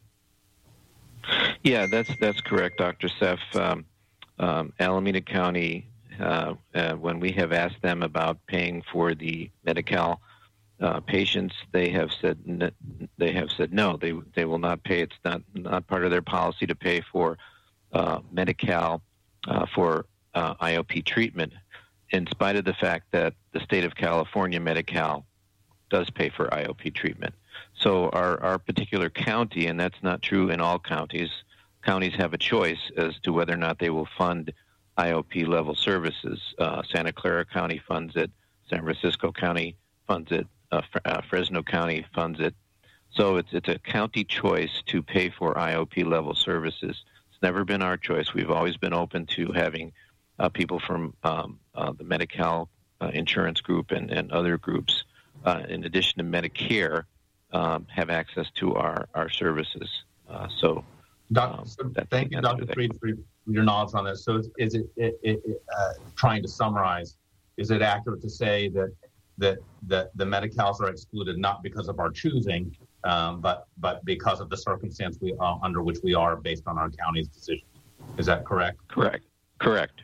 [1.62, 3.09] Yeah, that's that's correct, Dr.
[3.09, 3.39] Seff.
[3.55, 3.85] Um,
[4.39, 10.20] um, Alameda County, uh, uh, when we have asked them about paying for the Medi-Cal
[10.81, 12.72] uh, patients, they have said
[13.16, 13.97] they have said no.
[13.97, 15.01] They they will not pay.
[15.01, 17.37] It's not not part of their policy to pay for
[17.93, 19.03] uh, Medi-Cal
[19.47, 21.53] uh, for uh, IOP treatment,
[22.11, 25.26] in spite of the fact that the state of California Medi-Cal
[25.91, 27.35] does pay for IOP treatment.
[27.74, 31.31] So our our particular county, and that's not true in all counties.
[31.83, 34.53] Counties have a choice as to whether or not they will fund
[34.97, 36.41] IOP level services.
[36.59, 38.31] Uh, Santa Clara County funds it.
[38.70, 39.76] San Francisco County
[40.07, 42.54] funds it uh, uh, Fresno County funds it.
[43.10, 47.04] So it's it's a county choice to pay for IOP level services.
[47.30, 48.34] It's never been our choice.
[48.34, 49.92] We've always been open to having
[50.38, 52.68] uh, people from um, uh, the Medi-Cal
[53.00, 55.04] uh, insurance group and, and other groups,
[55.44, 57.04] uh, in addition to Medicare,
[57.52, 60.04] um, have access to our our services.
[60.60, 60.84] so,
[61.32, 62.66] Doc, um, so thank you, Dr.
[62.74, 63.08] Freed, for
[63.46, 64.22] your knowledge on this.
[64.24, 65.60] So, is, is it, it, it
[66.14, 67.16] trying to summarize?
[67.56, 68.92] Is it accurate to say that
[69.39, 74.41] that that the Medi-Cals are excluded not because of our choosing, um, but but because
[74.41, 77.66] of the circumstance we uh, under which we are based on our county's decision.
[78.18, 78.78] Is that correct?
[78.89, 79.24] Correct.
[79.61, 80.03] Correct.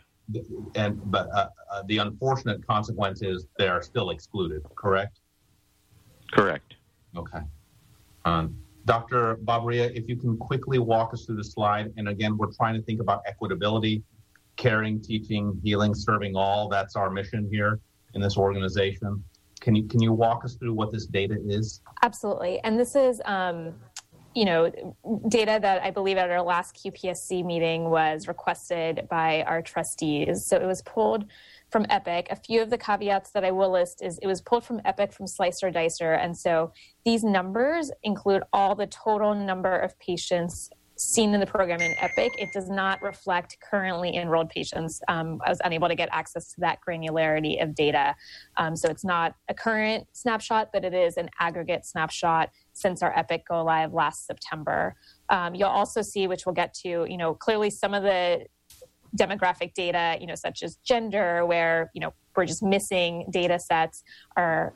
[0.75, 4.63] And but uh, uh, the unfortunate consequence is they are still excluded.
[4.75, 5.21] Correct.
[6.33, 6.75] Correct.
[7.17, 7.41] Okay.
[8.25, 8.57] Um,
[8.87, 9.37] Dr.
[9.37, 12.83] Babaria, if you can quickly walk us through the slide, and again, we're trying to
[12.83, 14.03] think about equitability,
[14.57, 16.69] caring, teaching, healing, serving all.
[16.69, 17.81] That's our mission here
[18.15, 19.23] in this organization.
[19.61, 21.81] Can you can you walk us through what this data is?
[22.03, 23.21] Absolutely, and this is.
[23.25, 23.75] Um,
[24.35, 24.69] you know,
[25.29, 30.47] data that I believe at our last QPSC meeting was requested by our trustees.
[30.47, 31.27] So it was pulled
[31.71, 32.27] from Epic.
[32.31, 35.13] A few of the caveats that I will list is it was pulled from Epic
[35.13, 36.15] from Slicer Dicer.
[36.15, 36.73] And so
[37.05, 42.33] these numbers include all the total number of patients seen in the program in Epic.
[42.39, 45.01] It does not reflect currently enrolled patients.
[45.09, 48.15] Um, I was unable to get access to that granularity of data.
[48.57, 53.17] Um, so it's not a current snapshot, but it is an aggregate snapshot since our
[53.19, 54.95] Epic go live last September.
[55.29, 58.47] Um, you'll also see, which we'll get to, you know, clearly some of the
[59.17, 64.03] demographic data, you know, such as gender, where, you know, we're just missing data sets
[64.37, 64.75] are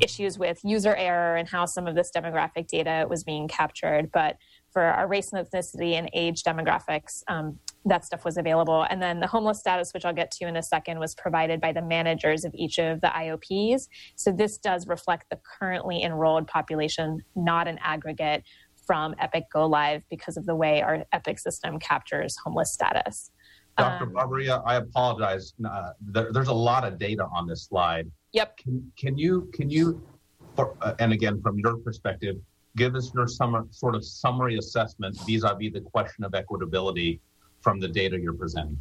[0.00, 4.10] issues with user error and how some of this demographic data was being captured.
[4.12, 4.36] But
[4.72, 8.86] for our race and ethnicity and age demographics, um, that stuff was available.
[8.88, 11.72] And then the homeless status, which I'll get to in a second, was provided by
[11.72, 13.88] the managers of each of the IOPs.
[14.16, 18.44] So this does reflect the currently enrolled population, not an aggregate
[18.86, 23.30] from Epic Go Live because of the way our Epic system captures homeless status.
[23.78, 24.04] Dr.
[24.04, 25.54] Um, Babaria, I apologize.
[25.64, 28.10] Uh, there, there's a lot of data on this slide.
[28.32, 28.58] Yep.
[28.58, 30.02] Can, can you can you,
[30.56, 32.36] for, uh, and again from your perspective,
[32.76, 37.20] give us your summer, sort of summary assessment vis-a-vis the question of equitability
[37.60, 38.78] from the data you're presenting?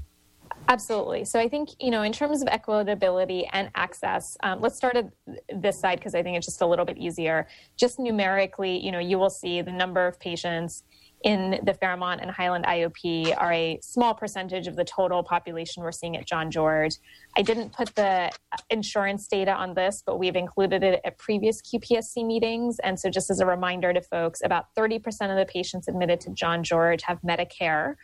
[0.67, 1.25] Absolutely.
[1.25, 5.09] So I think, you know, in terms of equitability and access, um, let's start at
[5.53, 7.47] this side because I think it's just a little bit easier.
[7.77, 10.83] Just numerically, you know, you will see the number of patients
[11.23, 15.91] in the Fairmont and Highland IOP are a small percentage of the total population we're
[15.91, 16.95] seeing at John George.
[17.37, 18.31] I didn't put the
[18.69, 22.79] insurance data on this, but we've included it at previous QPSC meetings.
[22.79, 24.97] And so, just as a reminder to folks, about 30%
[25.29, 27.95] of the patients admitted to John George have Medicare.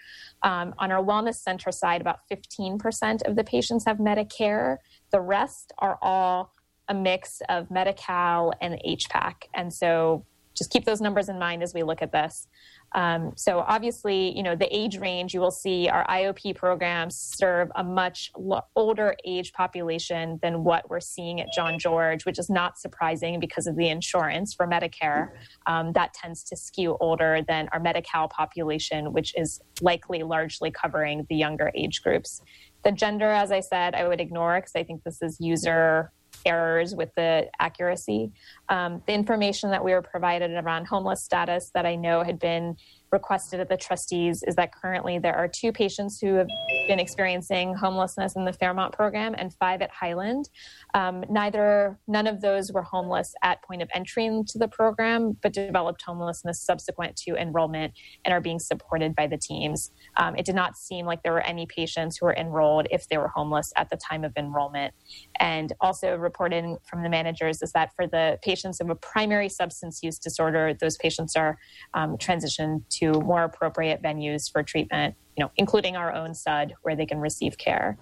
[0.43, 4.77] Um, on our wellness center side, about 15% of the patients have Medicare.
[5.11, 6.53] The rest are all
[6.87, 9.33] a mix of Medi Cal and HPAC.
[9.53, 10.25] And so,
[10.57, 12.47] just keep those numbers in mind as we look at this.
[12.93, 17.69] Um, so obviously, you know, the age range you will see our IOP programs serve
[17.75, 22.49] a much lo- older age population than what we're seeing at John George, which is
[22.49, 25.29] not surprising because of the insurance for Medicare.
[25.65, 31.25] Um, that tends to skew older than our Medi-Cal population, which is likely largely covering
[31.29, 32.41] the younger age groups.
[32.83, 36.11] The gender, as I said, I would ignore because I think this is user
[36.47, 38.31] errors with the accuracy.
[38.69, 42.77] Um, the information that we were provided around homeless status that I know had been
[43.11, 46.47] requested at the trustees is that currently there are two patients who have
[46.87, 50.49] been experiencing homelessness in the Fairmont program and five at Highland.
[50.93, 55.53] Um, neither, none of those were homeless at point of entry into the program, but
[55.53, 57.93] developed homelessness subsequent to enrollment
[58.25, 59.91] and are being supported by the teams.
[60.17, 63.17] Um, it did not seem like there were any patients who were enrolled if they
[63.17, 64.93] were homeless at the time of enrollment.
[65.39, 70.01] And also reported from the managers is that for the patients of a primary substance
[70.03, 71.57] use disorder, those patients are
[71.93, 76.95] um, transitioned to more appropriate venues for treatment, you know, including our own SUD where
[76.95, 77.97] they can receive care.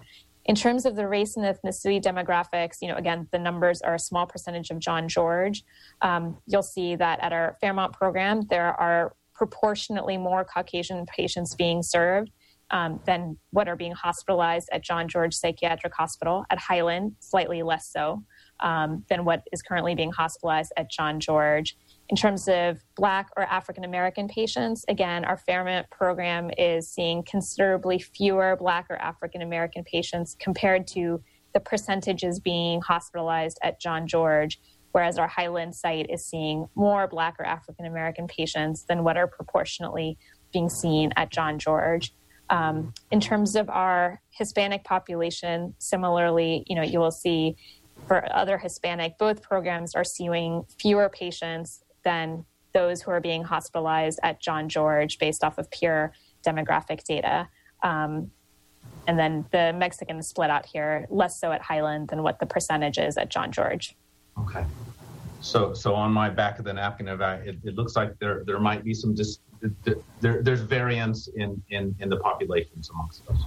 [0.46, 3.98] In terms of the race and ethnicity demographics, you know, again, the numbers are a
[3.98, 5.64] small percentage of John George.
[6.02, 11.82] Um, you'll see that at our Fairmont program, there are proportionately more Caucasian patients being
[11.82, 12.30] served
[12.70, 16.44] um, than what are being hospitalized at John George Psychiatric Hospital.
[16.50, 18.22] At Highland, slightly less so
[18.60, 21.76] um, than what is currently being hospitalized at John George.
[22.08, 27.98] In terms of Black or African American patients, again, our Fairmont program is seeing considerably
[27.98, 31.20] fewer Black or African American patients compared to
[31.52, 34.60] the percentages being hospitalized at John George,
[34.92, 39.26] whereas our Highland site is seeing more Black or African American patients than what are
[39.26, 40.16] proportionately
[40.52, 42.14] being seen at John George.
[42.50, 47.56] Um, in terms of our Hispanic population, similarly, you know, you will see
[48.06, 54.20] for other Hispanic, both programs are seeing fewer patients than those who are being hospitalized
[54.22, 56.12] at John George based off of pure
[56.46, 57.48] demographic data.
[57.82, 58.30] Um,
[59.08, 62.96] and then the Mexican split out here, less so at Highland than what the percentage
[62.96, 63.96] is at John George.
[64.38, 64.64] Okay.
[65.40, 68.84] So, so on my back of the napkin, it, it looks like there there might
[68.84, 69.38] be some dis,
[70.20, 73.38] there, there's variance in, in in the populations amongst us.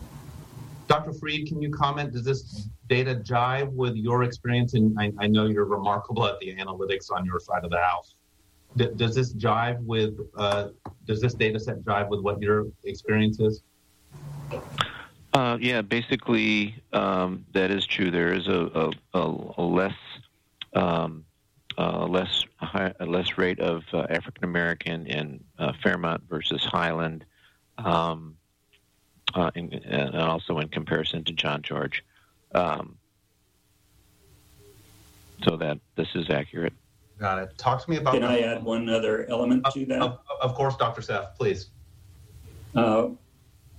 [0.88, 1.14] Dr.
[1.14, 2.14] Freed, can you comment?
[2.14, 4.74] Does this data jive with your experience?
[4.74, 8.16] And I, I know you're remarkable at the analytics on your side of the house
[8.76, 10.70] does this jive with uh,
[11.06, 13.64] does this data set jive with what your experience is?
[15.34, 18.12] Uh, yeah, basically um, that is true.
[18.12, 19.20] There is a, a,
[19.58, 19.96] a less
[20.74, 21.26] um,
[21.78, 27.26] a less high, less rate of uh, African American in uh, Fairmont versus Highland,
[27.78, 28.36] um,
[29.34, 32.04] uh, in, and also in comparison to John George.
[32.54, 32.98] Um,
[35.44, 36.74] so that this is accurate.
[37.20, 37.58] Got it.
[37.58, 38.14] Talk to me about.
[38.14, 40.02] Can I add one other element to that?
[40.02, 41.02] Of, of course, Dr.
[41.02, 41.70] Seff, please.
[42.74, 43.10] Uh,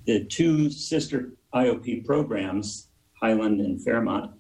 [0.04, 2.88] the two sister IOP programs,
[3.20, 4.32] Highland and Fairmont,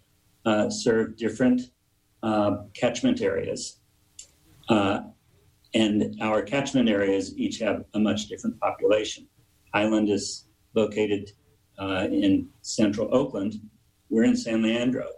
[0.44, 1.62] uh, serve different
[2.22, 3.78] uh, catchment areas.
[4.68, 5.00] Uh,
[5.72, 9.26] and our catchment areas each have a much different population.
[9.72, 11.30] Highland is located
[11.78, 13.54] uh, in central Oakland.
[14.10, 15.08] We're in San Leandro.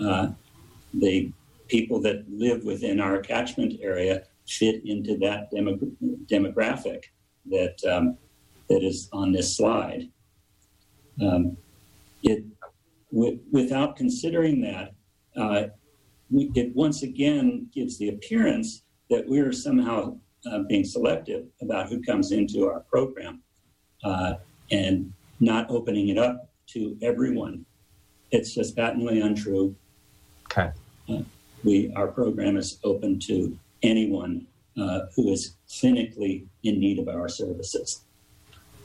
[0.00, 0.28] Uh,
[0.94, 1.32] the
[1.68, 5.78] people that live within our catchment area fit into that demo-
[6.26, 7.04] demographic
[7.46, 8.16] that um,
[8.68, 10.08] that is on this slide.
[11.20, 11.56] Um,
[12.22, 12.44] it
[13.12, 14.94] w- without considering that,
[15.36, 15.68] uh,
[16.30, 20.18] we, it once again gives the appearance that we're somehow
[20.50, 23.42] uh, being selective about who comes into our program
[24.04, 24.34] uh,
[24.70, 27.64] and not opening it up to everyone.
[28.32, 29.76] It's just patently untrue.
[30.50, 30.72] Okay.
[31.64, 34.46] We our program is open to anyone
[34.76, 38.02] uh, who is clinically in need of our services.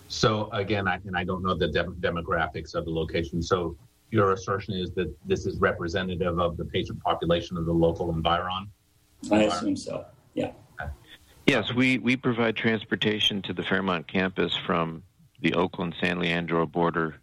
[0.08, 3.42] So again, I, and I don't know the dem- demographics of the location.
[3.42, 3.78] So
[4.10, 8.70] your assertion is that this is representative of the patient population of the local environ?
[9.32, 10.06] I assume so.
[10.34, 10.52] Yeah.
[11.48, 15.04] Yes, we, we provide transportation to the Fairmont campus from
[15.42, 17.16] the Oakland San Leandro border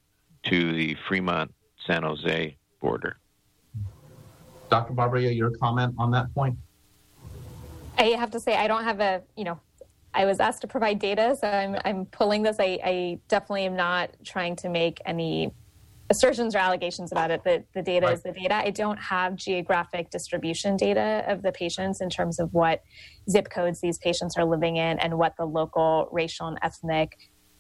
[0.45, 1.55] to the Fremont
[1.87, 3.19] San Jose border.
[4.69, 4.93] Dr.
[4.95, 6.57] Babaria, your comment on that point?
[7.97, 9.61] I have to say, I don't have a, you know,
[10.15, 12.57] I was asked to provide data, so I'm, I'm pulling this.
[12.59, 15.53] I, I definitely am not trying to make any
[16.11, 17.45] assertions or allegations about it.
[17.45, 18.15] The, the data right.
[18.15, 18.55] is the data.
[18.55, 22.83] I don't have geographic distribution data of the patients in terms of what
[23.31, 27.13] zip codes these patients are living in and what the local racial and ethnic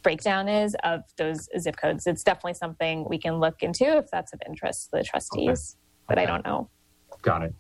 [0.02, 2.06] breakdown is of those zip codes.
[2.06, 6.04] It's definitely something we can look into if that's of interest to the trustees, okay.
[6.08, 6.22] but okay.
[6.22, 6.70] I don't know.
[7.22, 7.54] Got it.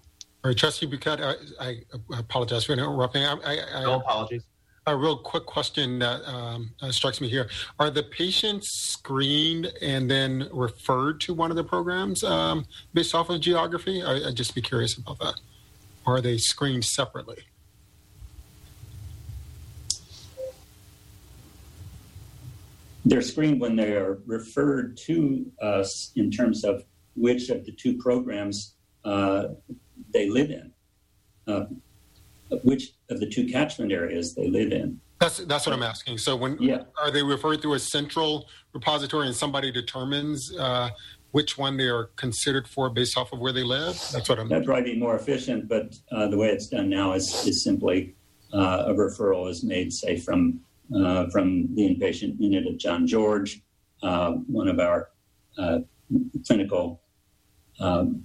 [0.44, 1.20] All right, Trustee Bhuket,
[1.60, 1.80] I,
[2.10, 3.24] I apologize for interrupting.
[3.24, 4.44] I, I, no apologies.
[4.86, 10.10] A real quick question that um, uh, strikes me here: Are the patients screened and
[10.10, 14.02] then referred to one of the programs um, based off of geography?
[14.02, 15.34] I, would just be curious about that.
[16.06, 17.42] Or are they screened separately?
[23.04, 26.84] They're screened when they are referred to us in terms of
[27.16, 28.76] which of the two programs
[30.12, 30.72] they live in.
[31.46, 31.64] Uh,
[32.62, 35.00] which of the two catchment areas they live in.
[35.20, 36.18] That's that's what I'm asking.
[36.18, 36.82] So when yeah.
[37.00, 40.90] are they referred to a central repository and somebody determines uh,
[41.32, 43.94] which one they are considered for based off of where they live?
[44.12, 44.48] That's what I'm.
[44.48, 48.14] That'd probably be more efficient, but uh, the way it's done now is is simply
[48.54, 50.60] uh, a referral is made, say from
[50.94, 53.60] uh, from the inpatient unit of John George,
[54.02, 55.10] uh, one of our
[55.58, 55.80] uh,
[56.46, 57.02] clinical
[57.80, 58.24] um,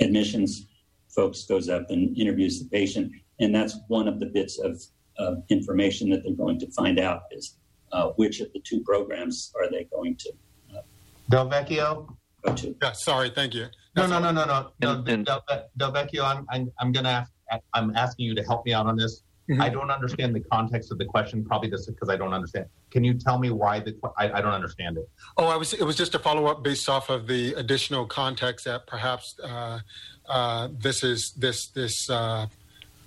[0.00, 0.66] admissions
[1.08, 4.80] folks goes up and interviews the patient and that's one of the bits of,
[5.18, 7.56] of information that they're going to find out is
[7.92, 10.30] uh, which of the two programs are they going to
[10.74, 10.80] uh,
[11.28, 12.08] Del Vecchio?
[12.44, 12.74] Go to.
[12.82, 13.66] Yeah, sorry, thank you.
[13.96, 15.02] no, no, no, no, no, no.
[15.02, 15.44] Del,
[15.76, 17.32] Del Vecchio, I'm, I'm, I'm going to ask,
[17.74, 19.22] I'm asking you to help me out on this.
[19.50, 19.60] Mm-hmm.
[19.60, 22.66] I don't understand the context of the question, probably just because I don't understand.
[22.90, 25.08] Can you tell me why the I, I, don't understand it?
[25.36, 25.72] Oh, I was.
[25.72, 29.80] It was just a follow up based off of the additional context that perhaps uh,
[30.28, 32.46] uh, this is this this uh,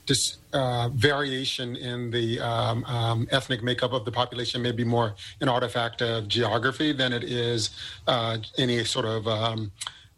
[0.08, 5.16] this uh, variation in the um, um, ethnic makeup of the population may be more
[5.42, 7.72] an artifact of geography than it is
[8.08, 9.72] uh, any sort of um,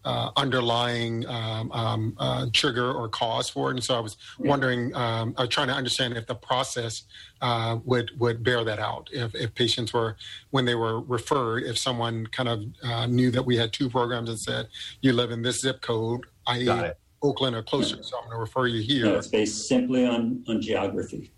[0.08, 3.74] uh, underlying um, um, uh, trigger or cause for it.
[3.74, 7.04] And so I was wondering, um, I was trying to understand if the process
[7.42, 9.10] uh, would would bear that out.
[9.12, 10.16] If, if patients were,
[10.52, 14.30] when they were referred, if someone kind of uh, knew that we had two programs
[14.30, 14.70] and said,
[15.02, 16.92] you live in this zip code, i.e.,
[17.22, 19.06] Oakland or closer, so I'm going to refer you here.
[19.06, 21.32] No, it's based simply on, on geography.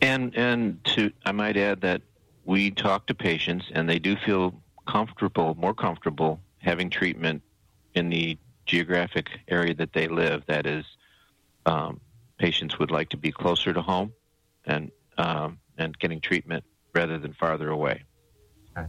[0.00, 2.00] And and to I might add that
[2.46, 4.54] we talk to patients and they do feel
[4.88, 7.42] comfortable, more comfortable having treatment
[7.94, 10.44] in the geographic area that they live.
[10.46, 10.84] That is,
[11.66, 12.00] um,
[12.38, 14.12] patients would like to be closer to home
[14.64, 16.64] and um, and getting treatment
[16.94, 18.04] rather than farther away.
[18.76, 18.86] Okay.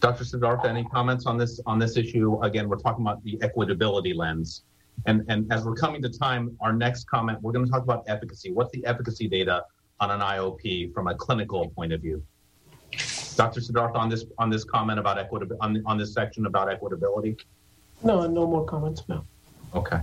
[0.00, 0.24] Dr.
[0.24, 2.42] Siddhartha, any comments on this on this issue?
[2.42, 4.62] Again, we're talking about the equitability lens.
[5.06, 8.04] And, and as we're coming to time, our next comment, we're going to talk about
[8.06, 8.50] efficacy.
[8.52, 9.64] What's the efficacy data
[9.98, 12.22] on an IOP from a clinical point of view?
[13.40, 13.62] Dr.
[13.62, 17.40] Siddhartha, on this on this comment about equitability, on, on this section about equitability?
[18.04, 19.24] No, no more comments now.
[19.74, 19.98] Okay.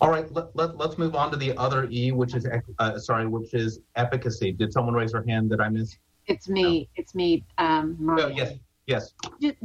[0.00, 2.46] All right, let, let, let's move on to the other E, which is,
[2.78, 4.52] uh, sorry, which is efficacy.
[4.52, 5.98] Did someone raise their hand that I missed?
[6.26, 6.80] It's me.
[6.80, 6.86] No.
[6.96, 7.44] It's me.
[7.58, 8.54] Um, oh, yes,
[8.86, 9.12] Yes.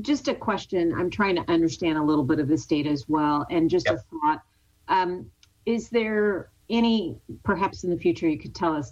[0.01, 0.93] Just a question.
[0.93, 3.45] I'm trying to understand a little bit of this data as well.
[3.49, 3.95] And just yep.
[3.95, 4.41] a thought
[4.89, 5.31] um,
[5.65, 8.91] is there any, perhaps in the future, you could tell us,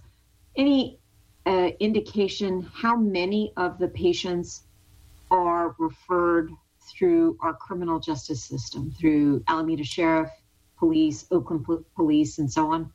[0.55, 0.99] any
[1.45, 4.63] uh, indication how many of the patients
[5.31, 6.51] are referred
[6.91, 10.29] through our criminal justice system, through Alameda Sheriff,
[10.77, 11.65] Police, Oakland
[11.95, 12.91] Police, and so on?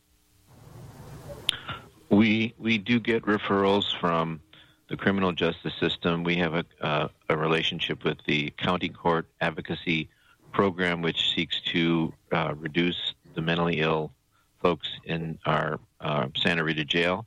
[2.10, 4.40] We we do get referrals from
[4.88, 6.24] the criminal justice system.
[6.24, 10.08] We have a, uh, a relationship with the County Court Advocacy
[10.52, 14.12] Program, which seeks to uh, reduce the mentally ill
[14.60, 17.26] folks in our uh, Santa Rita jail.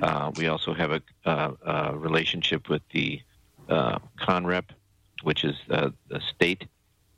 [0.00, 3.20] Uh, we also have a, uh, a relationship with the
[3.68, 4.64] uh, CONREP,
[5.22, 5.92] which is the
[6.34, 6.66] state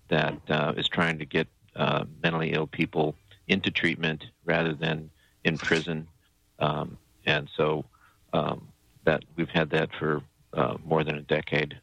[0.09, 0.39] that
[0.77, 3.17] is trying to get uh, mentally ill people
[3.49, 5.11] into treatment rather than
[5.45, 6.07] in prison.
[6.59, 6.97] Um,
[7.27, 7.85] and so
[8.33, 8.69] um,
[9.05, 11.79] that we've had that for uh, more than a decade.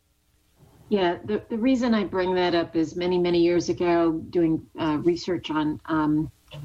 [0.89, 4.97] Yeah, the, the reason I bring that up is many, many years ago, doing uh,
[5.01, 6.57] research on um, uh,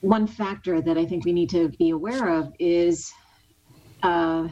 [0.00, 3.12] one factor that I think we need to be aware of is
[4.02, 4.48] uh,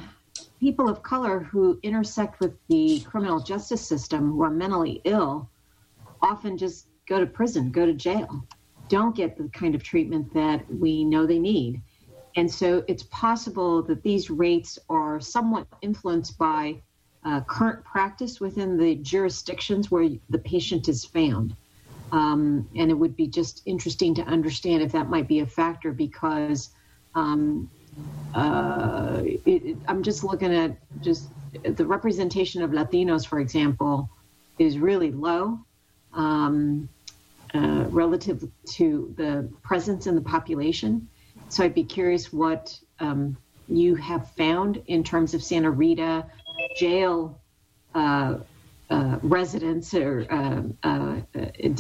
[0.61, 5.49] people of color who intersect with the criminal justice system who are mentally ill
[6.23, 8.45] often just go to prison, go to jail,
[8.89, 11.83] don't get the kind of treatment that we know they need.
[12.37, 16.83] And so it's possible that these rates are somewhat influenced by
[17.25, 21.57] uh, current practice within the jurisdictions where the patient is found.
[22.15, 25.91] Um, and it would be just interesting to understand if that might be a factor
[25.93, 26.71] because
[27.17, 27.69] um,
[28.37, 31.29] uh, it, I'm just looking at just
[31.65, 34.09] the representation of Latinos, for example,
[34.61, 35.59] is really low
[36.13, 36.89] um,
[37.53, 41.09] uh, relative to the presence in the population.
[41.49, 43.37] So I'd be curious what um,
[43.67, 46.27] you have found in terms of Santa Rita
[46.77, 47.41] jail
[47.93, 48.37] uh,
[48.95, 51.21] uh, residents or uh, uh,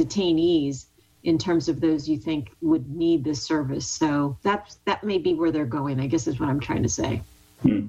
[0.00, 0.86] detainees
[1.22, 3.86] in terms of those you think would need this service.
[3.86, 6.00] So that that may be where they're going.
[6.00, 7.22] I guess is what I'm trying to say.
[7.62, 7.86] Hmm.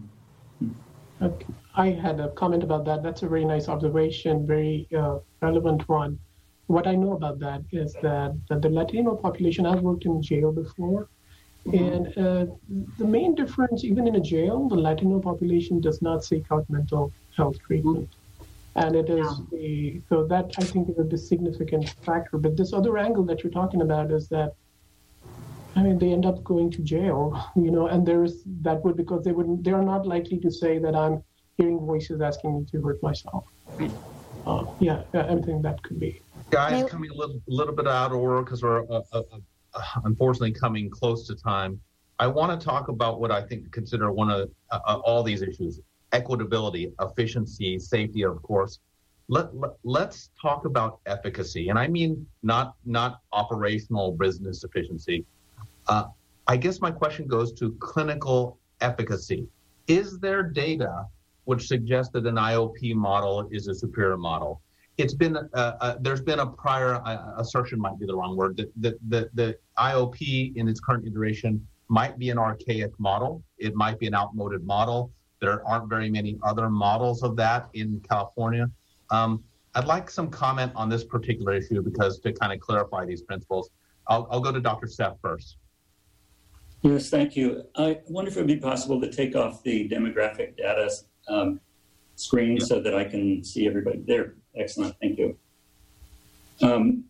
[1.21, 1.47] Okay.
[1.75, 3.01] I had a comment about that.
[3.01, 6.19] That's a very nice observation, very uh, relevant one.
[6.67, 10.51] What I know about that is that, that the Latino population, I've worked in jail
[10.51, 11.09] before,
[11.67, 11.83] mm-hmm.
[11.83, 12.45] and uh,
[12.97, 17.11] the main difference, even in a jail, the Latino population does not seek out mental
[17.35, 18.09] health treatment.
[18.09, 18.24] Mm-hmm
[18.75, 22.37] and it is a, so that I think is a significant factor.
[22.37, 24.53] But this other angle that you're talking about is that
[25.75, 29.23] I mean they end up going to jail, you know, and there's that would because
[29.23, 31.23] they wouldn't they are not likely to say that I'm
[31.57, 33.45] hearing voices asking me to hurt myself.
[34.45, 36.21] Uh, yeah, I think that could be.
[36.51, 39.23] Guys, coming a little little bit out of order because we're uh, uh,
[39.73, 41.79] uh, unfortunately coming close to time.
[42.17, 45.41] I want to talk about what I think consider one of uh, uh, all these
[45.41, 45.81] issues
[46.17, 48.79] equitability, efficiency, safety, of course.
[49.27, 49.47] Let,
[49.83, 51.69] let, us talk about efficacy.
[51.69, 55.25] And I mean not, not operational business efficiency.
[55.87, 56.05] Uh,
[56.47, 59.47] I guess my question goes to clinical efficacy.
[59.87, 61.05] Is there data
[61.45, 64.61] which suggests that an IOP model is a superior model?
[64.97, 68.55] It's been uh, uh, there's been a prior uh, assertion might be the wrong word
[68.57, 73.43] that the, the, the IOP in its current iteration might be an archaic model.
[73.57, 75.11] It might be an outmoded model.
[75.45, 78.67] There aren't very many other models of that in California.
[79.11, 79.43] Um,
[79.75, 83.69] I'd like some comment on this particular issue because to kind of clarify these principles.
[84.07, 84.87] I'll, I'll go to Dr.
[84.87, 85.57] Seff first.
[86.81, 87.63] Yes, thank you.
[87.75, 90.89] I wonder if it would be possible to take off the demographic data
[91.27, 91.59] um,
[92.15, 94.33] screen so that I can see everybody there.
[94.55, 95.37] Excellent, thank you.
[96.63, 97.03] Um,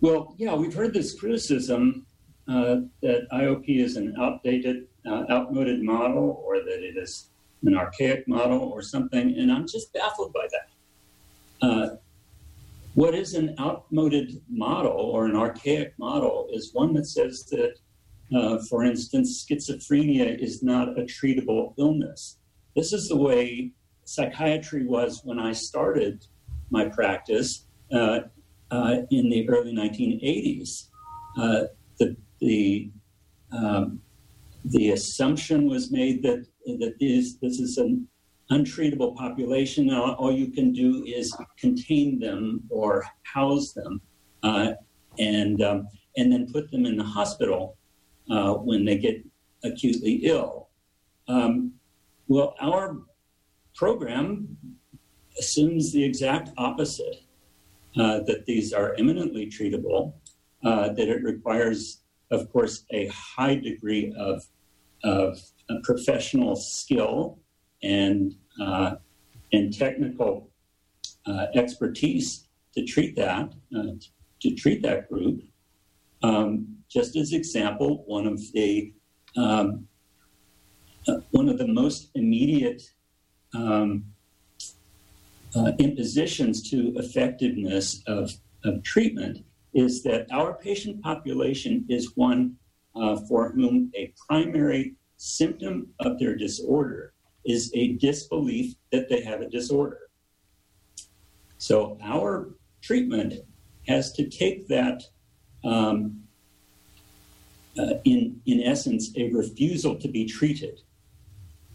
[0.00, 2.06] well, yeah, we've heard this criticism
[2.46, 7.30] uh, that IOP is an outdated uh, outmoded model or that it is
[7.64, 11.66] an archaic model or something, and I'm just baffled by that.
[11.66, 11.96] Uh,
[12.94, 17.74] what is an outmoded model or an archaic model is one that says that,
[18.34, 22.38] uh, for instance, schizophrenia is not a treatable illness.
[22.74, 23.72] This is the way
[24.04, 26.24] psychiatry was when I started
[26.70, 28.20] my practice uh,
[28.70, 30.88] uh, in the early 1980s.
[31.36, 31.64] Uh,
[31.98, 32.90] the the
[33.52, 34.00] um,
[34.64, 38.06] the assumption was made that that this this is an
[38.50, 39.86] untreatable population.
[39.86, 44.00] Now, all you can do is contain them or house them,
[44.42, 44.72] uh,
[45.18, 47.76] and um, and then put them in the hospital
[48.30, 49.24] uh, when they get
[49.64, 50.68] acutely ill.
[51.28, 51.72] Um,
[52.26, 52.98] well, our
[53.74, 54.56] program
[55.38, 57.22] assumes the exact opposite:
[57.96, 60.14] uh, that these are eminently treatable,
[60.64, 64.44] uh, that it requires, of course, a high degree of
[65.04, 65.38] of
[65.82, 67.38] professional skill
[67.82, 68.96] and uh,
[69.52, 70.50] and technical
[71.26, 73.92] uh, expertise to treat that uh,
[74.40, 75.42] to treat that group.
[76.22, 78.92] Um, just as example, one of the
[79.36, 79.86] um,
[81.06, 82.82] uh, one of the most immediate
[83.54, 84.04] um,
[85.56, 88.32] uh, impositions to effectiveness of,
[88.64, 89.44] of treatment
[89.74, 92.56] is that our patient population is one
[92.96, 97.12] uh, for whom a primary symptom of their disorder
[97.44, 100.10] is a disbelief that they have a disorder.
[101.58, 102.50] So our
[102.82, 103.34] treatment
[103.86, 105.02] has to take that,
[105.64, 106.22] um,
[107.78, 110.80] uh, in in essence, a refusal to be treated,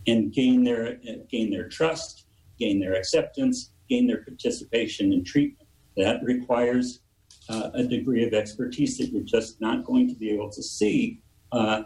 [0.08, 2.26] and gain their uh, gain their trust,
[2.60, 5.68] gain their acceptance, gain their participation in treatment.
[5.98, 7.03] That requires
[7.50, 11.20] uh, a degree of expertise that you're just not going to be able to see
[11.52, 11.84] uh,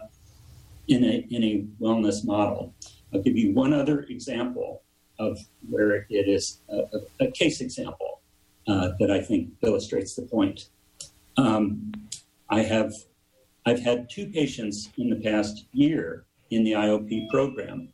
[0.86, 2.74] in, a, in a wellness model.
[3.12, 4.82] I'll give you one other example
[5.18, 5.38] of
[5.68, 8.20] where it is a, a, a case example
[8.68, 10.68] uh, that I think illustrates the point.
[11.36, 11.92] Um,
[12.50, 12.92] I have
[13.66, 17.90] I've had two patients in the past year in the IOP program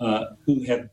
[0.00, 0.88] uh, who have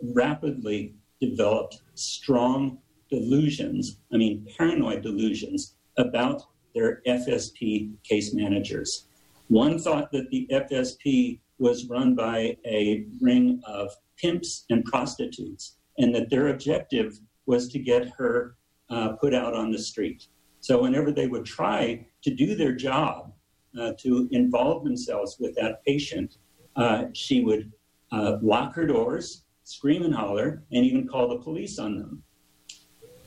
[0.00, 2.78] rapidly developed strong
[3.10, 6.42] delusions, I mean, paranoid delusions about
[6.74, 9.08] their FSP case managers.
[9.48, 16.14] One thought that the FSP was run by a ring of pimps and prostitutes, and
[16.14, 18.56] that their objective was to get her
[18.90, 20.26] uh, put out on the street.
[20.60, 23.32] So, whenever they would try to do their job
[23.78, 26.38] uh, to involve themselves with that patient,
[26.76, 27.72] uh, she would
[28.12, 32.22] uh, lock her doors, scream and holler, and even call the police on them.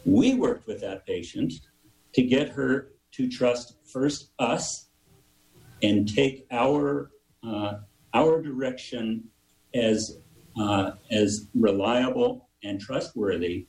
[0.06, 1.54] We worked with that patient
[2.14, 4.90] to get her to trust first us
[5.82, 7.12] and take our
[7.46, 7.80] uh,
[8.14, 9.24] our direction
[9.74, 10.20] as
[10.60, 13.68] uh, as reliable and trustworthy,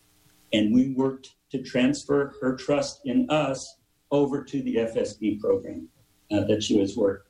[0.52, 3.76] and we worked to transfer her trust in us
[4.10, 5.88] over to the FSP program
[6.32, 7.26] uh, that she was work,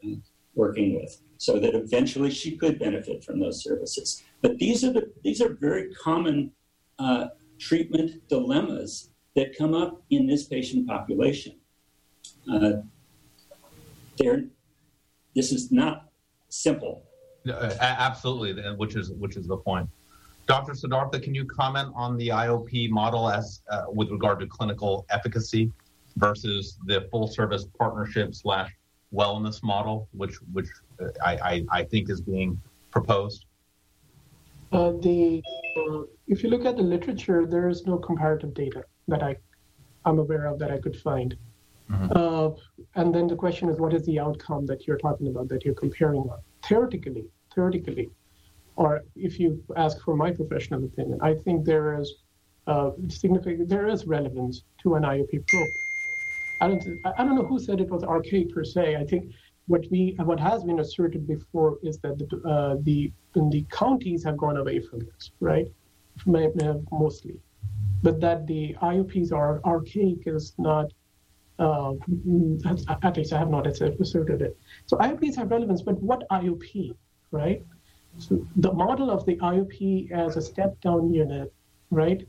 [0.55, 4.23] working with, so that eventually she could benefit from those services.
[4.41, 6.53] But these are the these are very common
[6.99, 7.29] uh,
[7.61, 11.55] treatment dilemmas that come up in this patient population.
[12.51, 12.73] Uh,
[15.37, 16.11] this is not
[16.49, 17.03] simple.
[17.49, 19.89] Uh, absolutely, which is which is the point.
[20.47, 20.75] Dr.
[20.75, 25.73] Siddhartha, can you comment on the IOP model as uh, with regard to clinical efficacy
[26.17, 28.71] versus the full service partnership slash
[29.15, 30.69] wellness model, which which
[31.01, 33.47] uh, I, I, I think is being proposed?
[34.73, 35.43] Uh, the
[35.77, 39.37] uh, if you look at the literature, there is no comparative data that I
[40.05, 41.37] I'm aware of that I could find.
[41.91, 42.13] Mm-hmm.
[42.15, 42.51] Uh,
[42.95, 45.75] and then the question is, what is the outcome that you're talking about that you're
[45.75, 46.39] comparing on?
[46.65, 48.11] Theoretically, theoretically,
[48.77, 52.15] or if you ask for my professional opinion, I think there is
[52.67, 55.69] uh, significant there is relevance to an IOP probe.
[56.61, 56.85] I don't
[57.19, 58.97] I don't know who said it was archaic per se.
[58.97, 59.33] I think
[59.67, 64.37] what we what has been asserted before is that the uh, the the counties have
[64.37, 65.71] gone away from this, right?
[66.27, 67.41] Mostly,
[68.03, 70.93] but that the IOPs are archaic is not.
[71.59, 71.93] Uh,
[73.03, 74.57] at least I have not asserted it.
[74.87, 76.95] So IOPs have relevance, but what IOP,
[77.33, 77.63] right?
[78.17, 81.53] So the model of the IOP as a step-down unit,
[81.91, 82.27] right?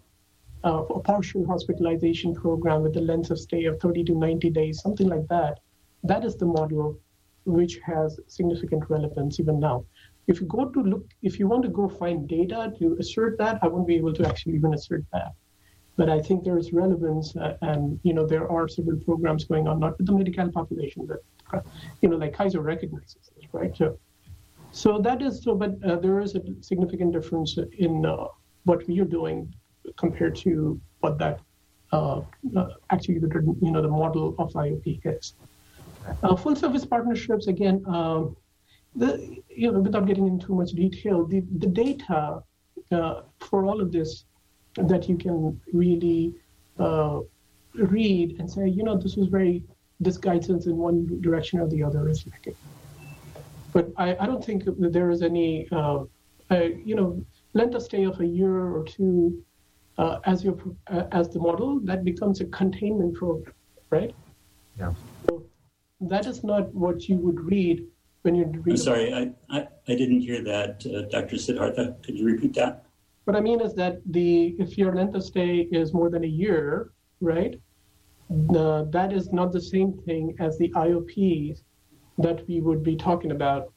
[0.64, 4.82] Uh, a partial hospitalization program with a length of stay of 30 to 90 days,
[4.82, 5.60] something like that.
[6.04, 7.00] That is the model
[7.46, 9.86] which has significant relevance even now.
[10.28, 13.60] If you go to look, if you want to go find data to assert that,
[13.62, 15.34] I won't be able to actually even assert that.
[15.98, 19.68] But I think there is relevance, uh, and you know there are several programs going
[19.68, 21.66] on, not with the medical population, but
[22.02, 23.76] you know like Kaiser recognizes this, right?
[23.76, 23.98] So,
[24.72, 25.56] so that is so.
[25.56, 28.26] But uh, there is a significant difference in uh,
[28.64, 29.54] what we are doing
[29.98, 31.40] compared to what that
[31.92, 32.22] uh,
[32.56, 35.34] uh, actually the you know the model of IOP is.
[36.24, 38.36] Uh, full service partnerships, again, um,
[38.96, 42.44] the, you know, without getting into too much detail, the, the data
[42.92, 44.26] uh, for all of this
[44.76, 46.34] that you can really
[46.80, 47.20] uh,
[47.76, 49.64] read and say, you know, this was very,
[50.00, 52.56] this guidance in one direction or the other is lacking.
[53.74, 56.06] But I, I don't think that there is any, uh,
[56.50, 59.44] you know, length of stay of a year or two
[59.98, 63.54] uh, as your uh, as the model that becomes a containment program,
[63.90, 64.14] right?
[64.80, 64.94] Yeah.
[65.30, 65.44] So
[66.02, 67.86] that is not what you would read
[68.22, 68.74] when you read.
[68.74, 71.38] I'm sorry, I, I, I didn't hear that, uh, Dr.
[71.38, 71.96] Siddhartha.
[72.04, 72.86] Could you repeat that?
[73.26, 76.28] What I mean is that the if your length of stay is more than a
[76.28, 77.60] year, right?
[78.30, 81.64] The, that is not the same thing as the IOPs
[82.18, 83.72] that we would be talking about.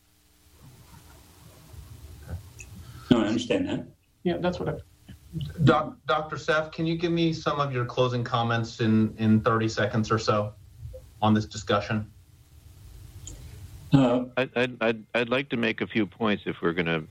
[3.11, 3.86] No, I understand that.
[4.22, 4.72] Yeah, that's what I.
[5.64, 6.36] Doc, Dr.
[6.36, 10.18] Seff, can you give me some of your closing comments in, in 30 seconds or
[10.18, 10.55] so?
[11.24, 12.11] on this discussion?
[13.95, 17.05] Uh, I'd, I'd, I'd like to make a few points if we're going to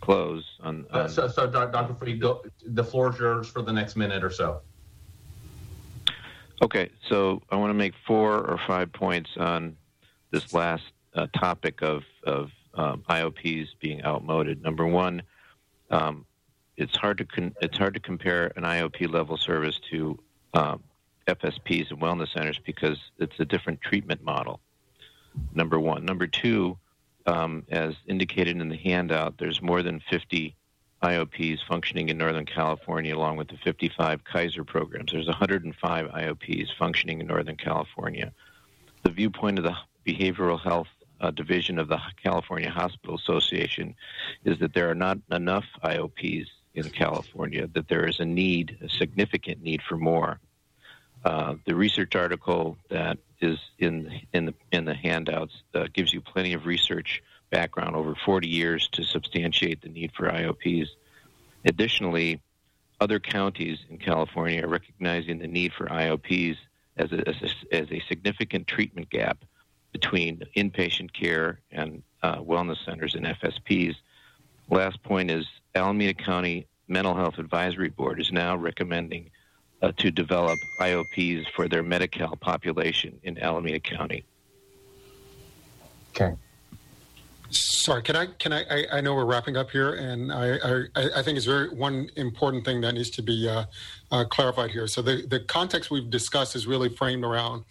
[0.00, 0.86] close on.
[0.90, 1.00] on...
[1.02, 1.94] Uh, so, so, Dr.
[1.94, 4.60] Free, go, the floor is yours for the next minute or so.
[6.62, 9.76] Okay, so I want to make four or five points on
[10.30, 10.84] this last
[11.14, 14.62] uh, topic of, of um, IOPs being outmoded.
[14.62, 15.22] Number one,
[15.90, 16.24] um,
[16.76, 20.18] it's hard to con- it's hard to compare an IOP level service to
[20.54, 20.82] um,
[21.26, 24.60] FSPs and wellness centers because it's a different treatment model.
[25.54, 26.04] Number one.
[26.04, 26.78] Number two,
[27.26, 30.54] um, as indicated in the handout, there's more than 50
[31.02, 35.12] IOPs functioning in Northern California, along with the 55 Kaiser programs.
[35.12, 38.32] There's 105 IOPs functioning in Northern California.
[39.04, 39.76] The viewpoint of the
[40.06, 40.88] Behavioral Health
[41.20, 43.94] uh, Division of the California Hospital Association
[44.44, 48.88] is that there are not enough IOPs in California, that there is a need, a
[48.88, 50.40] significant need for more.
[51.24, 56.20] Uh, the research article that is in in the in the handouts uh, gives you
[56.20, 60.88] plenty of research background over 40 years to substantiate the need for IOPs.
[61.64, 62.40] Additionally,
[63.00, 66.56] other counties in California are recognizing the need for IOPs
[66.96, 69.44] as a, as a, as a significant treatment gap
[69.92, 73.94] between inpatient care and uh, wellness centers and FSPs.
[74.68, 79.30] Last point is Alameda County Mental Health Advisory Board is now recommending
[79.82, 84.24] uh, to develop IOPs for their Medi-Cal population in Alameda County.
[86.10, 86.34] Okay.
[87.50, 88.26] Sorry, can I?
[88.38, 88.64] Can I?
[88.70, 92.10] I, I know we're wrapping up here, and I, I, I think it's very one
[92.16, 93.64] important thing that needs to be uh,
[94.10, 94.86] uh, clarified here.
[94.86, 97.64] So the the context we've discussed is really framed around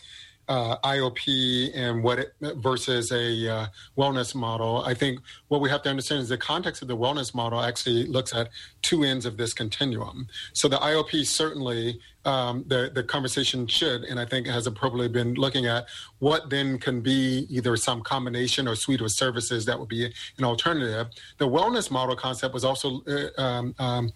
[0.48, 3.68] uh, IOP and what it, versus a uh,
[3.98, 4.84] wellness model.
[4.86, 8.06] I think what we have to understand is the context of the wellness model actually
[8.06, 8.50] looks at
[8.82, 10.28] two ends of this continuum.
[10.54, 15.36] So the IOP certainly um, the the conversation should, and I think has appropriately been
[15.36, 15.88] looking at
[16.20, 20.06] what then can be either some combination or suite of services that would be
[20.38, 21.08] an alternative.
[21.38, 24.12] The wellness model concept was also uh, um, um,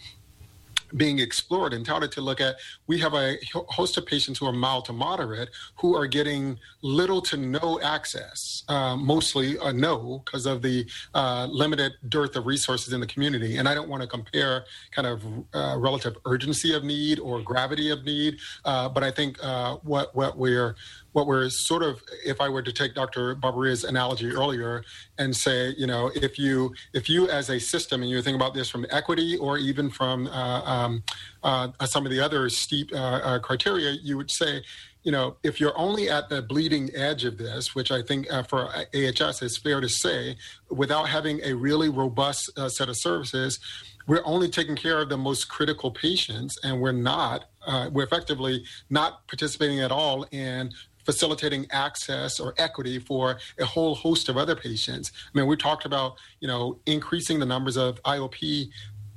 [0.97, 2.55] being explored and touted to look at
[2.87, 7.21] we have a host of patients who are mild to moderate who are getting little
[7.21, 12.93] to no access uh, mostly uh, no because of the uh, limited dearth of resources
[12.93, 13.57] in the community.
[13.57, 15.23] And i don't want to compare kind of
[15.53, 20.15] uh, relative urgency of need or gravity of need uh, but i think uh, what
[20.15, 20.75] what we're
[21.13, 24.83] what we're sort of if i were to take dr Babaria's analogy earlier
[25.17, 28.53] and say you know if you if you as a system and you think about
[28.53, 31.03] this from equity or even from uh, um,
[31.43, 34.61] uh, some of the other STEEP uh, uh criteria you would say
[35.03, 38.43] you know if you're only at the bleeding edge of this which i think uh,
[38.43, 40.35] for ahs is fair to say
[40.69, 43.59] without having a really robust uh, set of services
[44.07, 48.63] we're only taking care of the most critical patients and we're not uh, we're effectively
[48.89, 50.71] not participating at all in
[51.05, 55.11] facilitating access or equity for a whole host of other patients.
[55.33, 58.69] I mean, we talked about, you know, increasing the numbers of IOP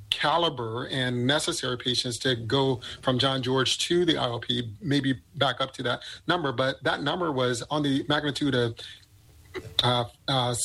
[0.09, 5.73] caliber and necessary patients to go from John George to the IOP, maybe back up
[5.73, 8.75] to that number, but that number was on the magnitude of
[9.83, 10.55] uh, uh,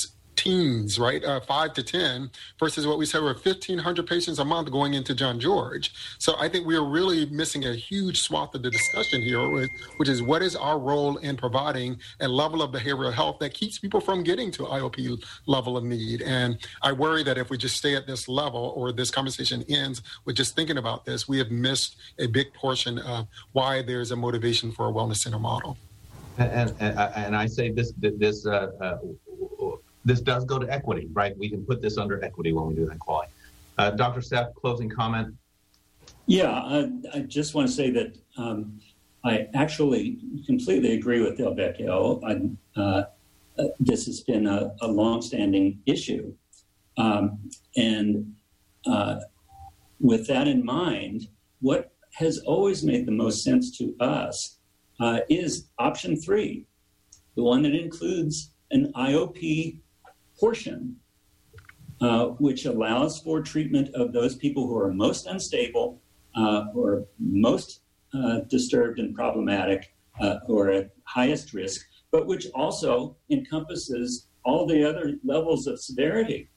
[0.40, 1.22] teens, right?
[1.22, 5.14] Uh, five to 10 versus what we said were 1,500 patients a month going into
[5.14, 5.92] John George.
[6.18, 9.68] So I think we are really missing a huge swath of the discussion here,
[9.98, 13.78] which is what is our role in providing a level of behavioral health that keeps
[13.78, 16.22] people from getting to IOP level of need.
[16.22, 20.00] And I worry that if we just stay at this level or this conversation ends
[20.24, 24.16] with just thinking about this, we have missed a big portion of why there's a
[24.16, 25.76] motivation for a wellness center model.
[26.38, 28.96] And, and, and I say this this uh, uh,
[30.04, 31.36] this does go to equity, right?
[31.36, 33.32] We can put this under equity when we do that quality.
[33.78, 34.20] Uh, Dr.
[34.20, 35.34] Seff, closing comment.
[36.26, 38.80] Yeah, I, I just want to say that um,
[39.24, 42.56] I actually completely agree with Delvecchio.
[42.76, 43.02] Uh,
[43.58, 46.32] uh, this has been a, a longstanding issue.
[46.96, 48.34] Um, and
[48.86, 49.20] uh,
[49.98, 51.28] with that in mind,
[51.60, 54.58] what has always made the most sense to us
[55.00, 56.66] uh, is option three,
[57.36, 59.78] the one that includes an IOP
[60.40, 60.96] portion,
[62.00, 66.00] uh, which allows for treatment of those people who are most unstable,
[66.34, 67.82] uh, who are most
[68.14, 74.66] uh, disturbed and problematic, uh, who are at highest risk, but which also encompasses all
[74.66, 76.48] the other levels of severity.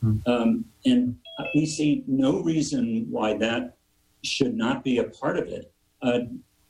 [0.00, 0.16] Hmm.
[0.26, 1.16] Um, and
[1.54, 3.76] we see no reason why that
[4.22, 5.72] should not be a part of it.
[6.00, 6.20] Uh,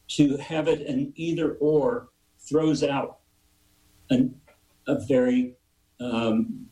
[0.06, 2.08] to have it an either or
[2.38, 3.18] throws out
[4.10, 4.34] an,
[4.86, 5.54] a very
[6.00, 6.66] um,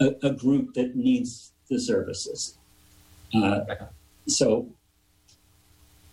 [0.00, 2.58] a, a, group that needs the services.
[3.34, 3.60] Uh,
[4.26, 4.68] so,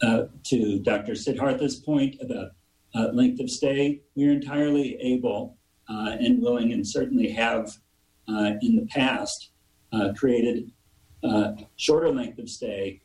[0.02, 1.14] uh, to Dr.
[1.14, 2.52] Siddhartha's point about
[2.96, 5.58] uh, length of stay, we're entirely able
[5.90, 7.78] uh, and willing, and certainly have
[8.28, 9.52] uh, in the past
[9.92, 10.72] uh, created
[11.76, 13.02] shorter length of stay.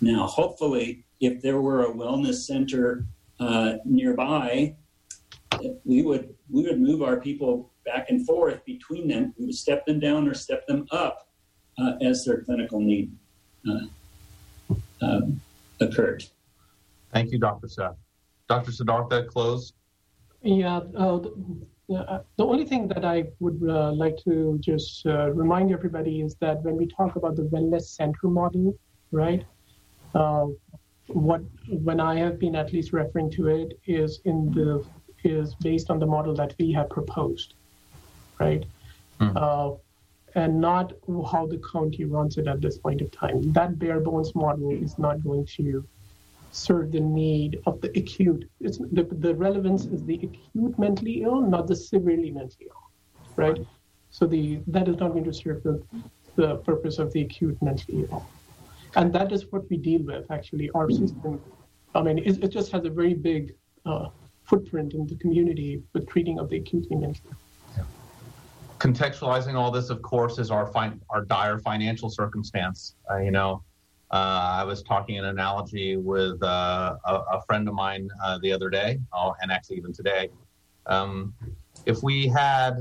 [0.00, 3.04] now, hopefully, if there were a wellness center
[3.84, 4.74] nearby,
[5.84, 9.34] we would we would move our people back and forth between them.
[9.38, 11.28] We would step them down or step them up
[11.78, 13.16] uh, as their clinical need
[13.68, 15.40] uh, um,
[15.80, 16.24] occurred.
[17.12, 17.66] Thank you, Dr.
[17.66, 17.96] Seff.
[18.48, 18.72] Dr.
[18.72, 19.72] Siddhartha, close.
[20.42, 21.18] Yeah, uh,
[21.88, 26.36] the, the only thing that I would uh, like to just uh, remind everybody is
[26.40, 28.74] that when we talk about the wellness center model,
[29.10, 29.44] right?
[30.14, 30.46] Uh,
[31.08, 31.40] what
[31.70, 34.84] when I have been at least referring to it is in the
[35.24, 37.54] is based on the model that we have proposed,
[38.38, 38.64] right?
[39.20, 39.80] Mm.
[40.34, 40.92] and not
[41.32, 43.52] how the county runs it at this point of time.
[43.52, 45.84] That bare bones model is not going to
[46.52, 48.48] serve the need of the acute.
[48.60, 52.90] It's the, the relevance is the acute mentally ill, not the severely mentally ill,
[53.36, 53.58] right?
[54.10, 55.82] So the that is not going to serve the,
[56.36, 58.24] the purpose of the acute mentally ill,
[58.96, 60.30] and that is what we deal with.
[60.30, 61.40] Actually, our system,
[61.94, 63.54] I mean, it, it just has a very big
[63.84, 64.08] uh,
[64.48, 67.34] footprint in the community with treating of the acutely mentally.
[67.76, 67.86] ill.
[68.78, 72.94] Contextualizing all this, of course, is our fin- our dire financial circumstance.
[73.10, 73.62] Uh, you know,
[74.10, 78.52] uh, I was talking an analogy with uh, a, a, friend of mine uh, the
[78.52, 80.30] other day, oh, and actually even today.
[80.86, 81.34] Um,
[81.84, 82.74] if we had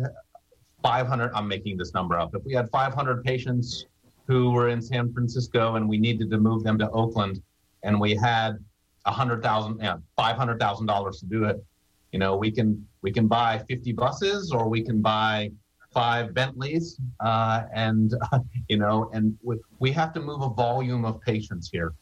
[0.84, 3.88] 500, I'm making this number up, if we had 500 patients
[4.28, 7.42] who were in San Francisco and we needed to move them to Oakland,
[7.84, 8.64] and we had
[9.08, 11.64] a hundred thousand, yeah, five hundred thousand dollars to do it,
[12.12, 15.52] you know, we can we can buy 50 buses or we can buy
[15.94, 21.06] five Bentleys, uh, and uh, you know, and we, we have to move a volume
[21.06, 21.94] of patients here.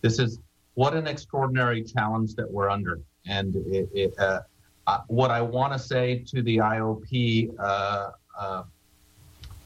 [0.00, 0.40] This is
[0.74, 4.40] what an extraordinary challenge that we're under, and it, it, uh,
[4.86, 8.62] uh what I want to say to the IOP, uh, uh,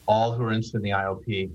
[0.07, 1.51] all who are interested in the IOP,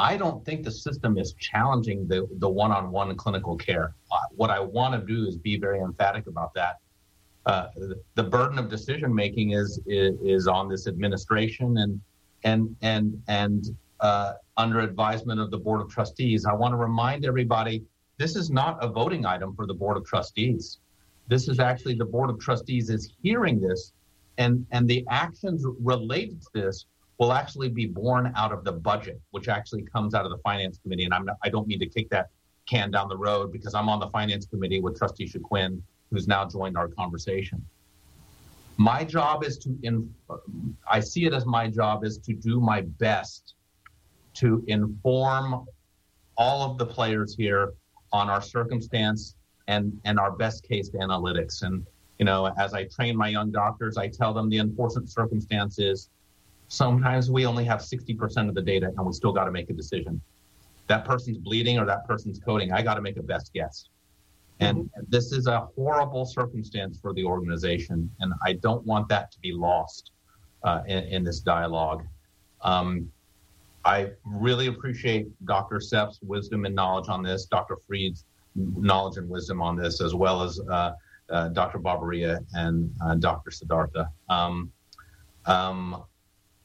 [0.00, 3.94] I don't think the system is challenging the the one-on-one clinical care.
[4.40, 6.76] what I want to do is be very emphatic about that
[7.46, 7.66] uh,
[8.14, 12.00] the burden of decision making is, is, is on this administration and
[12.44, 13.64] and and and
[14.00, 16.46] uh, under advisement of the board of trustees.
[16.46, 17.82] I want to remind everybody
[18.18, 20.78] this is not a voting item for the board of trustees.
[21.28, 23.92] This is actually the board of trustees is hearing this,
[24.38, 26.86] and and the actions related to this
[27.20, 30.78] will actually be born out of the budget, which actually comes out of the finance
[30.82, 31.04] committee.
[31.04, 32.30] And I'm not, I don't mean to kick that
[32.66, 36.46] can down the road because I'm on the finance committee with Trustee Shaquin who's now
[36.46, 37.64] joined our conversation.
[38.78, 40.12] My job is to, in,
[40.90, 43.54] I see it as my job is to do my best
[44.34, 45.66] to inform
[46.38, 47.74] all of the players here
[48.12, 49.36] on our circumstance
[49.68, 51.62] and, and our best case analytics.
[51.62, 51.84] And,
[52.18, 56.08] you know, as I train my young doctors, I tell them the unfortunate circumstance is
[56.70, 59.72] sometimes we only have 60% of the data and we still got to make a
[59.72, 60.20] decision.
[60.86, 62.72] That person's bleeding or that person's coding.
[62.72, 63.88] I got to make a best guess.
[64.60, 69.40] And this is a horrible circumstance for the organization, and I don't want that to
[69.40, 70.10] be lost
[70.64, 72.04] uh, in, in, this dialogue.
[72.60, 73.10] Um,
[73.86, 75.76] I really appreciate Dr.
[75.76, 77.78] Seff's wisdom and knowledge on this, Dr.
[77.86, 80.92] Freed's knowledge and wisdom on this, as well as uh,
[81.30, 81.78] uh, Dr.
[81.78, 83.50] Babaria and uh, Dr.
[83.50, 84.10] Siddhartha.
[84.28, 84.70] Um,
[85.46, 86.04] um,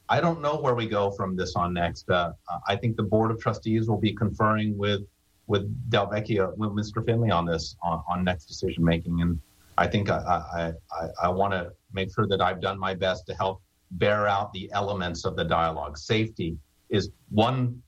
[0.07, 2.09] I don't know where we go from this on next.
[2.09, 2.33] Uh,
[2.67, 5.01] I think the Board of Trustees will be conferring with
[5.47, 7.05] with Delvecchio, with Mr.
[7.05, 9.21] Finley on this, on, on next decision making.
[9.21, 9.39] And
[9.77, 13.27] I think I, I, I, I want to make sure that I've done my best
[13.27, 15.97] to help bear out the elements of the dialogue.
[15.97, 16.57] Safety
[16.89, 17.81] is one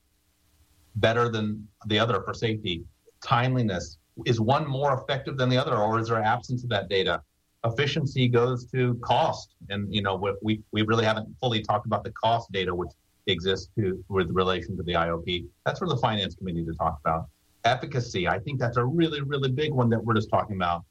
[0.96, 2.84] better than the other for safety.
[3.22, 7.22] Timeliness is one more effective than the other, or is there absence of that data?
[7.64, 12.12] Efficiency goes to cost, and you know we we really haven't fully talked about the
[12.12, 12.90] cost data which
[13.26, 15.46] exists to with relation to the IOP.
[15.66, 17.28] That's for the finance committee to talk about
[17.64, 18.28] efficacy.
[18.28, 20.84] I think that's a really, really big one that we're just talking about.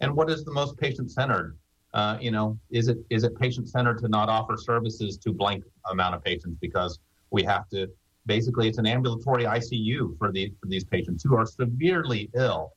[0.00, 1.56] And what is the most patient centered?
[1.92, 5.62] Uh, you know, is it is it patient centered to not offer services to blank
[5.90, 6.98] amount of patients because
[7.30, 7.88] we have to
[8.26, 12.72] basically it's an ambulatory ICU for the for these patients who are severely ill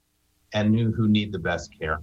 [0.53, 1.99] and who need the best care.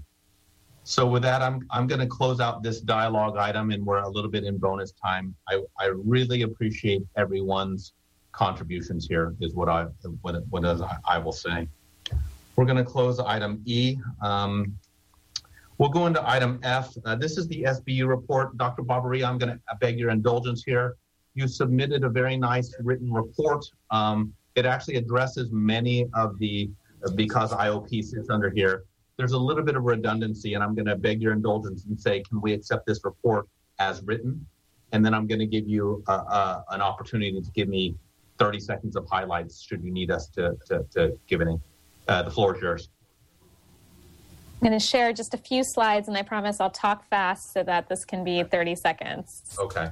[0.85, 4.09] So with that, I'm I'm going to close out this dialogue item, and we're a
[4.09, 5.35] little bit in bonus time.
[5.49, 7.95] I I really appreciate everyone's
[8.33, 9.87] contributions here is what I
[10.21, 10.65] what, what
[11.07, 11.69] I will say.
[12.57, 13.97] We're going to close item E.
[14.23, 14.77] Um,
[15.79, 16.95] we'll go into item F.
[17.05, 18.57] Uh, this is the SBU report.
[18.59, 18.83] Dr.
[18.83, 20.97] Babaria, I'm going to beg your indulgence here.
[21.35, 23.65] You submitted a very nice written report.
[23.91, 26.71] Um, it actually addresses many of the,
[27.17, 28.85] because IOP sits under here,
[29.17, 32.21] there's a little bit of redundancy, and I'm going to beg your indulgence and say,
[32.21, 33.47] can we accept this report
[33.79, 34.45] as written?
[34.93, 37.97] And then I'm going to give you an opportunity to give me
[38.39, 41.59] 30 seconds of highlights should you need us to, to, to give any.
[42.07, 42.89] Uh, the floor is yours.
[44.61, 47.63] I'm going to share just a few slides, and I promise I'll talk fast so
[47.63, 49.57] that this can be 30 seconds.
[49.59, 49.89] Okay.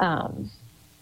[0.00, 0.50] Um,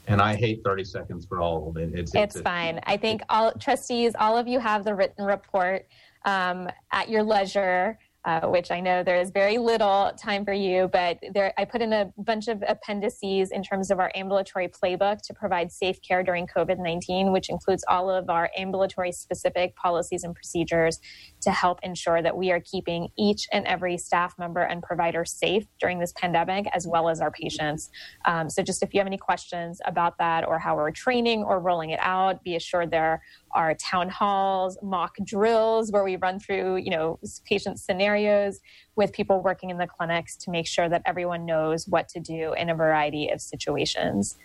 [0.06, 1.90] and I hate 30 seconds for all of it.
[1.94, 2.80] It's, it's, it's fine.
[2.84, 5.86] I think all trustees, all of you have the written report
[6.24, 7.98] um, at your leisure.
[8.24, 11.82] uh, which I know there is very little time for you, but there I put
[11.82, 16.22] in a bunch of appendices in terms of our ambulatory playbook to provide safe care
[16.22, 21.00] during COVID 19, which includes all of our ambulatory specific policies and procedures
[21.40, 25.66] to help ensure that we are keeping each and every staff member and provider safe
[25.80, 27.90] during this pandemic, as well as our patients.
[28.24, 31.58] Um, so, just if you have any questions about that or how we're training or
[31.58, 33.20] rolling it out, be assured there
[33.54, 38.60] are town halls, mock drills where we run through, you know, patient scenarios
[38.96, 42.52] with people working in the clinics to make sure that everyone knows what to do
[42.54, 44.36] in a variety of situations.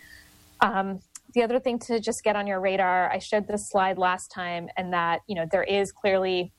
[0.60, 1.00] Um,
[1.34, 4.68] the other thing to just get on your radar, I showed this slide last time,
[4.76, 6.52] and that you know there is clearly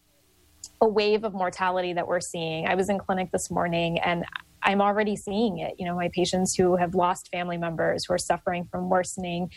[0.82, 2.68] a wave of mortality that we're seeing.
[2.68, 4.26] I was in clinic this morning, and
[4.64, 5.76] I'm already seeing it.
[5.80, 9.50] You know, my patients who have lost family members who are suffering from worsening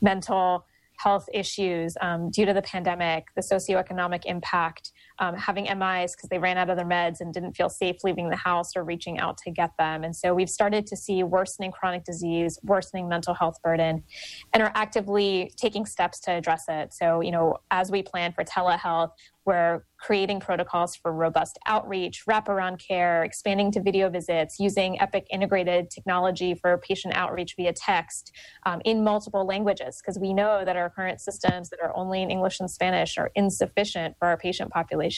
[0.00, 0.66] mental
[1.02, 6.38] health issues um, due to the pandemic, the socioeconomic impact, um, having MIs because they
[6.38, 9.38] ran out of their meds and didn't feel safe leaving the house or reaching out
[9.38, 10.02] to get them.
[10.02, 14.02] And so we've started to see worsening chronic disease, worsening mental health burden,
[14.52, 16.94] and are actively taking steps to address it.
[16.94, 19.10] So, you know, as we plan for telehealth,
[19.46, 25.90] we're creating protocols for robust outreach, wraparound care, expanding to video visits, using Epic integrated
[25.90, 28.32] technology for patient outreach via text
[28.64, 32.30] um, in multiple languages, because we know that our current systems that are only in
[32.30, 35.09] English and Spanish are insufficient for our patient population.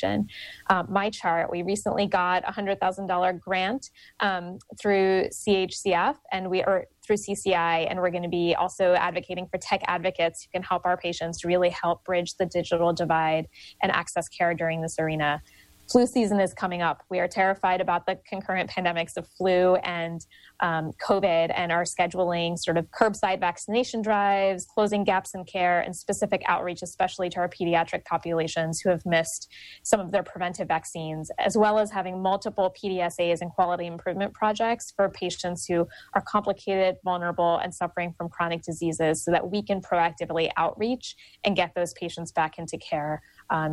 [0.70, 3.90] Um, MyChart, we recently got a $100,000 grant
[4.20, 9.46] um, through CHCF, and we are through CCI, and we're going to be also advocating
[9.48, 13.48] for tech advocates who can help our patients really help bridge the digital divide
[13.82, 15.42] and access care during this arena
[15.90, 17.02] flu season is coming up.
[17.10, 20.24] We are terrified about the concurrent pandemics of flu and
[20.60, 25.94] um, COVID and are scheduling sort of curbside vaccination drives, closing gaps in care, and
[25.94, 29.52] specific outreach, especially to our pediatric populations who have missed
[29.82, 34.92] some of their preventive vaccines, as well as having multiple PDSAs and quality improvement projects
[34.94, 39.80] for patients who are complicated, vulnerable, and suffering from chronic diseases so that we can
[39.80, 43.20] proactively outreach and get those patients back into care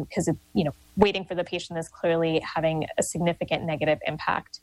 [0.01, 4.59] because um, you know waiting for the patient is clearly having a significant negative impact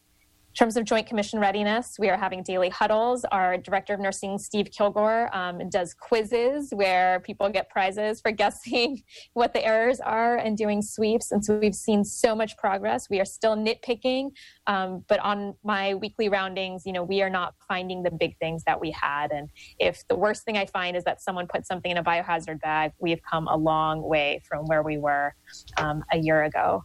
[0.56, 3.26] in terms of Joint Commission readiness, we are having daily huddles.
[3.30, 9.02] Our Director of Nursing, Steve Kilgore, um, does quizzes where people get prizes for guessing
[9.34, 11.30] what the errors are and doing sweeps.
[11.30, 13.10] And so we've seen so much progress.
[13.10, 14.30] We are still nitpicking,
[14.66, 18.64] um, but on my weekly roundings, you know, we are not finding the big things
[18.64, 19.32] that we had.
[19.32, 22.62] And if the worst thing I find is that someone put something in a biohazard
[22.62, 25.34] bag, we have come a long way from where we were
[25.76, 26.82] um, a year ago.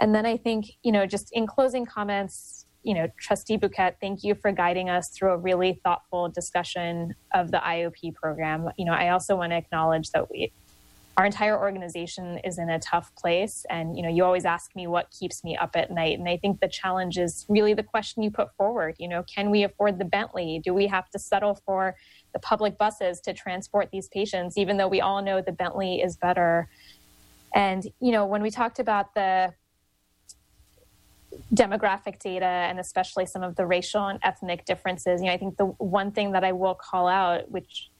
[0.00, 4.22] And then I think, you know, just in closing comments, you know, Trustee Bhuket, thank
[4.22, 8.68] you for guiding us through a really thoughtful discussion of the IOP program.
[8.78, 10.52] You know, I also want to acknowledge that we,
[11.16, 13.66] our entire organization is in a tough place.
[13.68, 16.18] And, you know, you always ask me what keeps me up at night.
[16.18, 18.94] And I think the challenge is really the question you put forward.
[18.98, 20.60] You know, can we afford the Bentley?
[20.62, 21.96] Do we have to settle for
[22.32, 26.16] the public buses to transport these patients, even though we all know the Bentley is
[26.16, 26.68] better?
[27.52, 29.52] And, you know, when we talked about the
[31.54, 35.20] demographic data and especially some of the racial and ethnic differences.
[35.20, 37.90] You know, I think the one thing that I will call out, which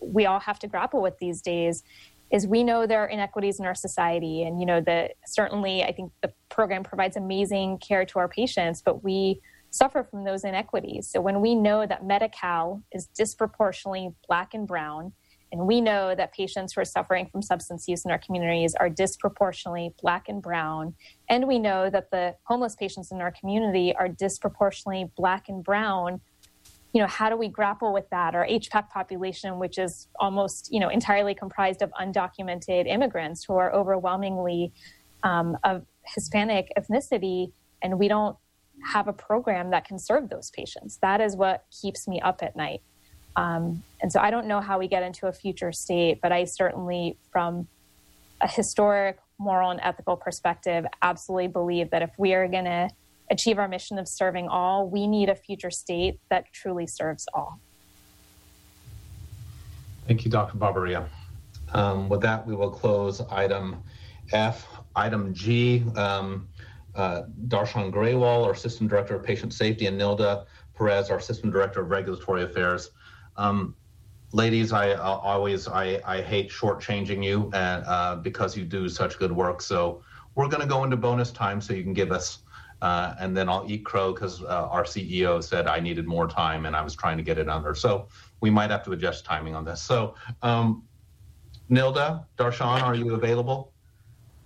[0.00, 1.82] we all have to grapple with these days,
[2.30, 5.92] is we know there are inequities in our society, and you know that certainly I
[5.92, 9.40] think the program provides amazing care to our patients, but we
[9.70, 11.06] suffer from those inequities.
[11.08, 15.12] So when we know that Medi-Cal is disproportionately black and brown
[15.52, 18.88] and we know that patients who are suffering from substance use in our communities are
[18.88, 20.94] disproportionately black and brown.
[21.28, 26.20] And we know that the homeless patients in our community are disproportionately black and brown.
[26.92, 28.34] You know, how do we grapple with that?
[28.34, 33.72] Our HPAC population, which is almost, you know, entirely comprised of undocumented immigrants who are
[33.72, 34.72] overwhelmingly
[35.22, 37.52] um, of Hispanic ethnicity,
[37.82, 38.36] and we don't
[38.92, 40.98] have a program that can serve those patients.
[41.02, 42.82] That is what keeps me up at night.
[43.36, 46.44] Um, and so I don't know how we get into a future state, but I
[46.44, 47.68] certainly, from
[48.40, 52.88] a historic, moral, and ethical perspective, absolutely believe that if we are going to
[53.30, 57.60] achieve our mission of serving all, we need a future state that truly serves all.
[60.06, 60.56] Thank you, Dr.
[60.56, 61.06] Babaria.
[61.72, 63.82] Um, with that, we will close item
[64.32, 64.66] F.
[64.94, 66.48] Item G, um,
[66.94, 71.82] uh, Darshan Graywall, our System Director of Patient Safety, and Nilda Perez, our System Director
[71.82, 72.90] of Regulatory Affairs.
[73.38, 73.74] Um,
[74.32, 79.32] ladies, I, always I, I hate shortchanging you and, uh, because you do such good
[79.32, 79.60] work.
[79.62, 80.02] So
[80.34, 82.40] we're going to go into bonus time so you can give us,
[82.82, 86.66] uh, and then I'll eat crow because uh, our CEO said I needed more time
[86.66, 87.74] and I was trying to get it under.
[87.74, 88.08] So
[88.40, 89.80] we might have to adjust timing on this.
[89.80, 90.82] So um,
[91.70, 93.72] Nilda, Darshan, are you available?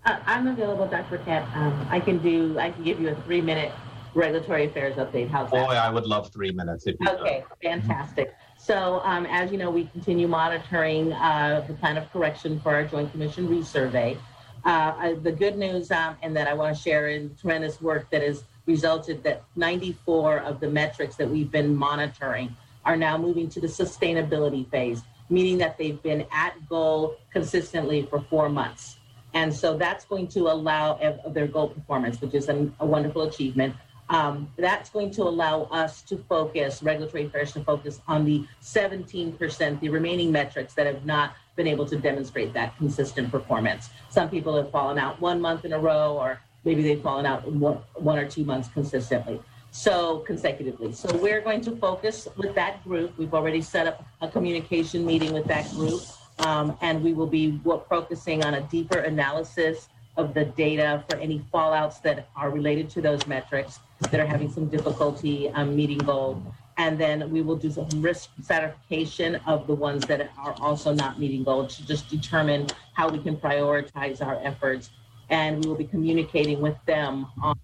[0.07, 1.19] Uh, I'm available, Dr.
[1.19, 1.45] Kent.
[1.55, 3.73] Um, I can do, I can give you a three minute
[4.15, 5.29] regulatory affairs update.
[5.29, 5.67] How's that?
[5.67, 7.21] Boy, I would love three minutes if you could.
[7.21, 8.35] Okay, fantastic.
[8.59, 12.85] So, um, as you know, we continue monitoring uh, the plan of correction for our
[12.85, 14.17] Joint Commission resurvey.
[14.65, 18.11] Uh, I- the good news, um, and that I want to share in tremendous work
[18.11, 22.55] that has resulted that 94 of the metrics that we've been monitoring
[22.85, 28.21] are now moving to the sustainability phase, meaning that they've been at goal consistently for
[28.29, 28.97] four months.
[29.33, 33.75] And so that's going to allow their goal performance, which is a wonderful achievement.
[34.11, 39.81] Um, that's going to allow us to focus, regulatory affairs to focus on the 17%,
[39.81, 43.91] the remaining metrics that have not been able to demonstrate that consistent performance.
[44.09, 47.47] Some people have fallen out one month in a row, or maybe they've fallen out
[47.53, 49.41] one, or two months consistently.
[49.71, 50.93] So consecutively.
[50.93, 53.17] So we're going to focus with that group.
[53.17, 56.03] We've already set up a communication meeting with that group,
[56.41, 61.43] um, and we will be focusing on a deeper analysis of the data for any
[61.53, 63.81] fallouts that are related to those metrics
[64.11, 66.43] that are having some difficulty um, meeting goal.
[66.77, 71.19] And then we will do some risk stratification of the ones that are also not
[71.19, 74.91] meeting goal to just determine how we can prioritize our efforts.
[75.29, 77.59] And we will be communicating with them on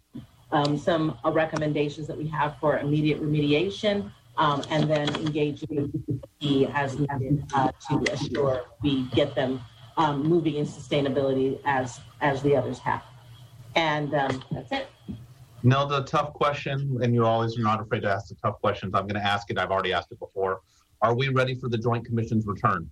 [0.52, 5.92] um, some uh, recommendations that we have for immediate remediation um, and then engaging
[6.40, 9.60] the as needed uh, to assure we get them
[9.96, 13.02] um, moving in sustainability as as the others have.
[13.74, 14.88] And um, that's it.
[15.62, 18.92] Nelda, tough question, and you're always you're not afraid to ask the tough questions.
[18.94, 19.58] I'm going to ask it.
[19.58, 20.60] I've already asked it before.
[21.02, 22.88] Are we ready for the Joint Commission's return?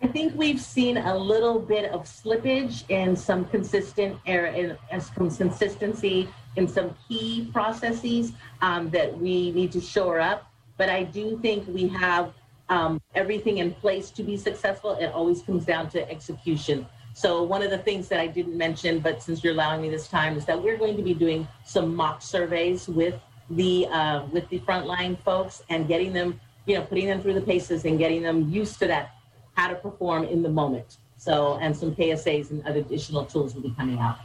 [0.00, 5.00] I think we've seen a little bit of slippage in some consistent error, in, in
[5.00, 10.46] some consistency in some key processes um, that we need to shore up.
[10.76, 12.32] But I do think we have
[12.68, 14.92] um, everything in place to be successful.
[14.96, 16.86] It always comes down to execution.
[17.14, 20.08] So one of the things that I didn't mention, but since you're allowing me this
[20.08, 23.14] time, is that we're going to be doing some mock surveys with
[23.50, 27.42] the uh, with the frontline folks and getting them, you know, putting them through the
[27.42, 29.10] paces and getting them used to that,
[29.54, 30.96] how to perform in the moment.
[31.18, 34.18] So and some KSAs and other additional tools will be coming out.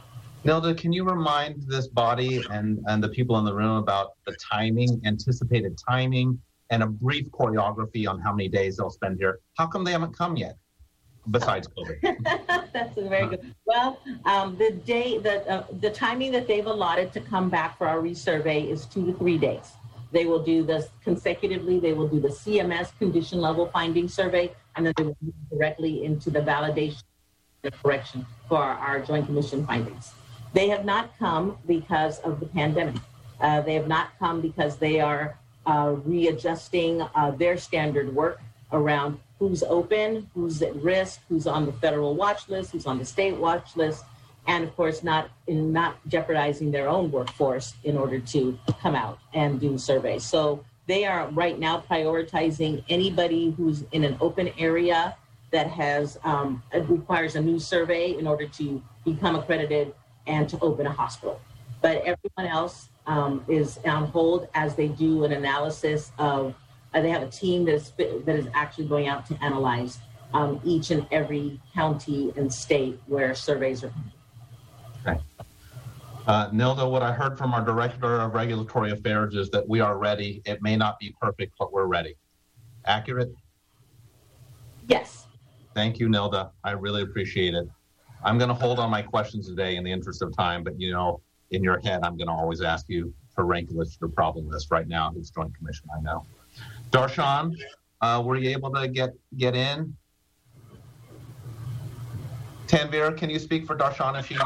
[0.44, 4.36] Nelda, can you remind this body and, and the people in the room about the
[4.36, 6.40] timing, anticipated timing,
[6.70, 9.40] and a brief choreography on how many days they'll spend here?
[9.56, 10.56] How come they haven't come yet?
[11.30, 12.72] Besides COVID.
[12.72, 13.54] That's a very good.
[13.66, 17.86] Well, um, the day, the uh, the timing that they've allotted to come back for
[17.86, 19.72] our resurvey is two to three days.
[20.10, 21.78] They will do this consecutively.
[21.78, 26.04] They will do the CMS condition level finding survey, and then they will move directly
[26.04, 27.02] into the validation
[27.64, 30.12] and correction for our Joint Commission findings.
[30.54, 33.02] They have not come because of the pandemic.
[33.40, 38.40] Uh, they have not come because they are uh, readjusting uh, their standard work
[38.72, 43.04] around who's open, who's at risk, who's on the federal watch list, who's on the
[43.04, 44.04] state watch list,
[44.46, 49.18] and of course, not in not jeopardizing their own workforce in order to come out
[49.34, 50.24] and do surveys.
[50.24, 55.16] So they are right now prioritizing anybody who's in an open area
[55.50, 59.94] that has um, requires a new survey in order to become accredited
[60.26, 61.40] and to open a hospital.
[61.80, 66.54] But everyone else um, is on hold as they do an analysis of.
[66.94, 69.98] Uh, they have a team that is that is actually going out to analyze
[70.32, 73.92] um, each and every county and state where surveys are.
[75.06, 75.20] Okay.
[76.26, 79.96] Uh, Nilda, what I heard from our director of regulatory affairs is that we are
[79.96, 80.42] ready.
[80.44, 82.16] It may not be perfect, but we're ready.
[82.84, 83.32] Accurate?
[84.86, 85.26] Yes.
[85.74, 86.50] Thank you, Nilda.
[86.64, 87.66] I really appreciate it.
[88.24, 90.92] I'm going to hold on my questions today in the interest of time, but you
[90.92, 91.20] know,
[91.50, 94.70] in your head, I'm going to always ask you to rank list your problem list
[94.70, 95.12] right now.
[95.12, 95.86] Who's Joint Commission?
[95.96, 96.26] I know.
[96.90, 97.54] Darshan,
[98.00, 99.96] uh, were you able to get get in?
[102.66, 104.36] Tanvir, can you speak for Darshan if she,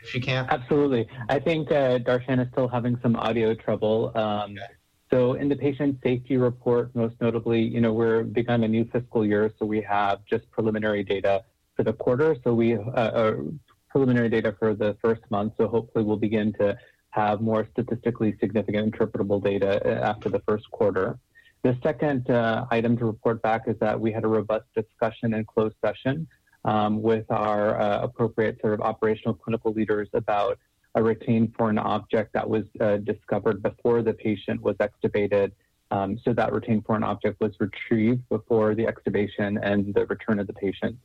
[0.00, 0.50] if she can't?
[0.50, 1.06] Absolutely.
[1.28, 4.10] I think uh, Darshan is still having some audio trouble.
[4.16, 4.60] Um, okay.
[5.10, 9.24] So in the patient safety report, most notably, you know, we're begun a new fiscal
[9.24, 11.44] year, so we have just preliminary data
[11.76, 12.36] for the quarter.
[12.44, 13.34] So we uh, uh,
[13.88, 15.54] preliminary data for the first month.
[15.56, 16.76] So hopefully we'll begin to
[17.10, 21.18] have more statistically significant interpretable data uh, after the first quarter.
[21.62, 25.44] The second uh, item to report back is that we had a robust discussion in
[25.44, 26.26] closed session
[26.64, 30.58] um, with our uh, appropriate sort of operational clinical leaders about
[30.94, 35.52] a retained foreign object that was uh, discovered before the patient was extubated.
[35.90, 40.46] Um, so that retained foreign object was retrieved before the extubation and the return of
[40.46, 40.96] the patient.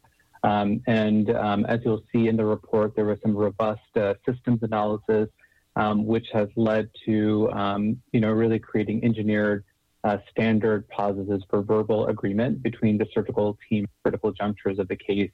[0.44, 4.60] Um, and um, as you'll see in the report, there was some robust uh, systems
[4.62, 5.30] analysis,
[5.78, 9.64] um, which has led to, um, you know, really creating engineered
[10.04, 15.32] uh, standard pauses for verbal agreement between the surgical team critical junctures of the case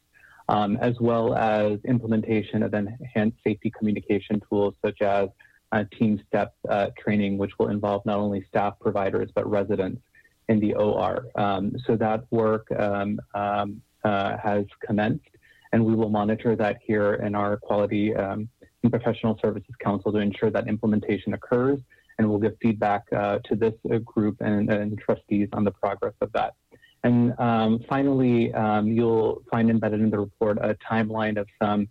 [0.50, 5.30] um, as well as implementation of enhanced safety communication tools such as
[5.72, 10.02] uh, TeamSTEPPS uh, training, which will involve not only staff providers but residents
[10.48, 11.26] in the OR.
[11.36, 15.30] Um, so that work um, um, uh, has commenced,
[15.72, 18.50] and we will monitor that here in our Quality um,
[18.82, 21.80] and Professional Services Council to ensure that implementation occurs,
[22.20, 26.14] and we'll give feedback uh, to this uh, group and, and, trustees on the progress
[26.20, 26.54] of that.
[27.04, 31.88] And um, finally, um, you'll find embedded in the report a timeline of some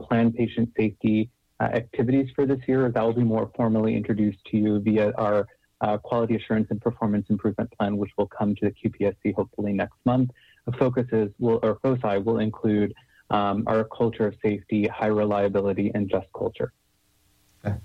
[0.00, 1.30] planned patient safety
[1.60, 2.90] uh, activities for this year.
[2.90, 5.46] That will be more formally introduced to you via our
[5.82, 9.98] uh, quality assurance and performance improvement plan, which will come to the QPSC hopefully next
[10.06, 10.30] month.
[10.64, 12.94] The focuses will, or foci will include
[13.28, 16.72] um, our culture of safety, high reliability, and just culture.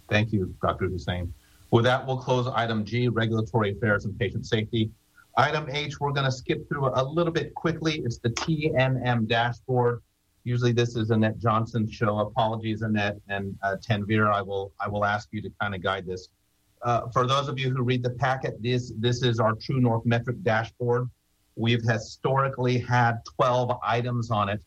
[0.09, 0.87] Thank you, Dr.
[0.87, 1.33] Hussain.
[1.71, 4.91] With that, we'll close item G, regulatory affairs and patient safety.
[5.37, 8.01] Item H, we're going to skip through a little bit quickly.
[8.03, 10.01] It's the TNM dashboard.
[10.43, 12.19] Usually, this is Annette Johnson's show.
[12.19, 14.31] Apologies, Annette and uh, Tanvir.
[14.31, 16.27] I will I will ask you to kind of guide this.
[16.81, 20.05] Uh, for those of you who read the packet, this this is our True North
[20.05, 21.09] metric dashboard.
[21.55, 24.61] We've historically had 12 items on it.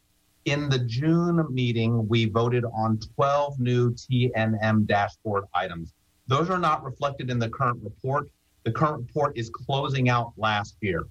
[0.44, 5.92] In the June meeting, we voted on 12 new TNM dashboard items.
[6.26, 8.30] Those are not reflected in the current report.
[8.64, 11.04] The current report is closing out last year.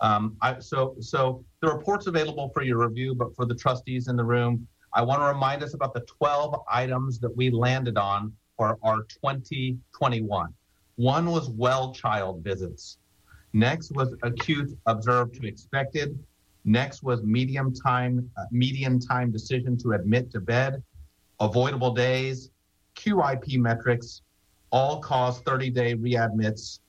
[0.00, 4.16] Um, I, so, so the report's available for your review, but for the trustees in
[4.16, 8.32] the room, I want to remind us about the 12 items that we landed on
[8.56, 10.54] for our 2021.
[10.96, 12.98] One was well child visits.
[13.52, 16.18] Next was acute observed to expected.
[16.64, 20.82] Next was medium time, uh, median time decision to admit to bed,
[21.40, 22.50] avoidable days,
[22.96, 24.22] QIP metrics,
[24.70, 26.80] all cause 30 day readmits,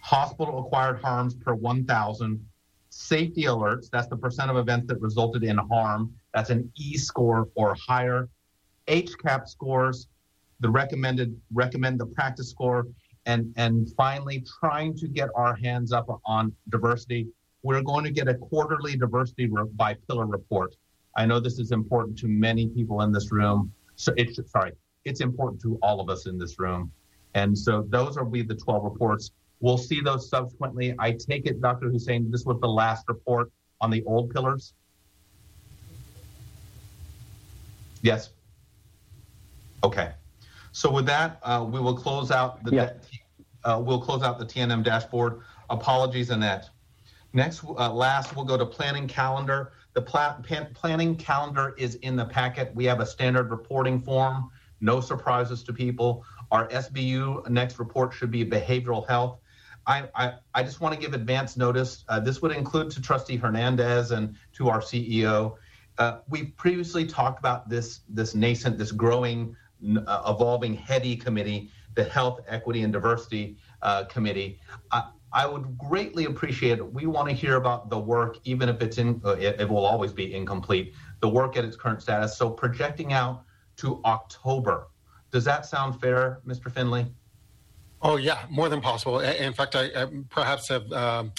[0.00, 2.44] hospital acquired harms per 1,000,
[2.90, 7.48] safety alerts, that's the percent of events that resulted in harm, that's an E score
[7.54, 8.28] or higher,
[8.86, 10.08] HCAHPS scores,
[10.60, 12.86] the recommended recommend the practice score,
[13.26, 17.26] and and finally trying to get our hands up on diversity.
[17.62, 20.76] We're going to get a quarterly diversity by pillar report.
[21.16, 23.72] I know this is important to many people in this room.
[23.96, 24.72] So it's sorry,
[25.04, 26.92] it's important to all of us in this room.
[27.34, 29.32] And so those are we the 12 reports.
[29.60, 30.94] We'll see those subsequently.
[30.98, 31.90] I take it, Dr.
[31.90, 33.50] Hussein, this was the last report
[33.80, 34.74] on the old pillars?
[38.02, 38.30] Yes.
[39.82, 40.12] Okay.
[40.72, 42.92] So with that, uh, we will close out the yeah.
[43.64, 45.40] uh, we'll close out the TNM dashboard.
[45.70, 46.68] Apologies, Annette.
[47.32, 49.72] Next, uh, last, we'll go to planning calendar.
[49.94, 50.38] The pla-
[50.74, 52.74] planning calendar is in the packet.
[52.74, 54.50] We have a standard reporting form.
[54.80, 56.24] No surprises to people.
[56.54, 59.40] Our SBU next report should be behavioral health.
[59.88, 62.04] I, I, I just want to give advance notice.
[62.08, 65.56] Uh, this would include to Trustee Hernandez and to our CEO.
[65.98, 69.56] Uh, we previously talked about this this nascent, this growing,
[70.06, 74.60] uh, evolving HEDI committee, the Health, Equity, and Diversity uh, Committee.
[74.92, 76.92] I, I would greatly appreciate it.
[76.92, 79.84] We want to hear about the work, even if it's in, uh, it, it will
[79.84, 80.94] always be incomplete.
[81.18, 82.36] The work at its current status.
[82.36, 83.42] So projecting out
[83.78, 84.86] to October.
[85.34, 86.70] Does that sound fair, Mr.
[86.70, 87.06] Finley?
[88.00, 89.18] Oh yeah, more than possible.
[89.18, 91.32] In fact, I, I perhaps have um,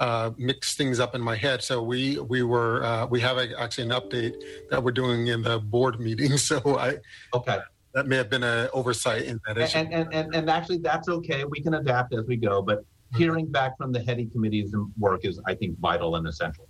[0.00, 1.62] uh, mixed things up in my head.
[1.62, 4.34] So we we were uh, we have a, actually an update
[4.70, 6.36] that we're doing in the board meeting.
[6.38, 6.96] So I
[7.32, 7.60] okay
[7.94, 9.78] that may have been an oversight in that issue.
[9.78, 11.44] And, and, and, and actually, that's okay.
[11.44, 12.60] We can adapt as we go.
[12.60, 12.84] But
[13.16, 16.68] hearing back from the HEDI committee's work is, I think, vital and essential.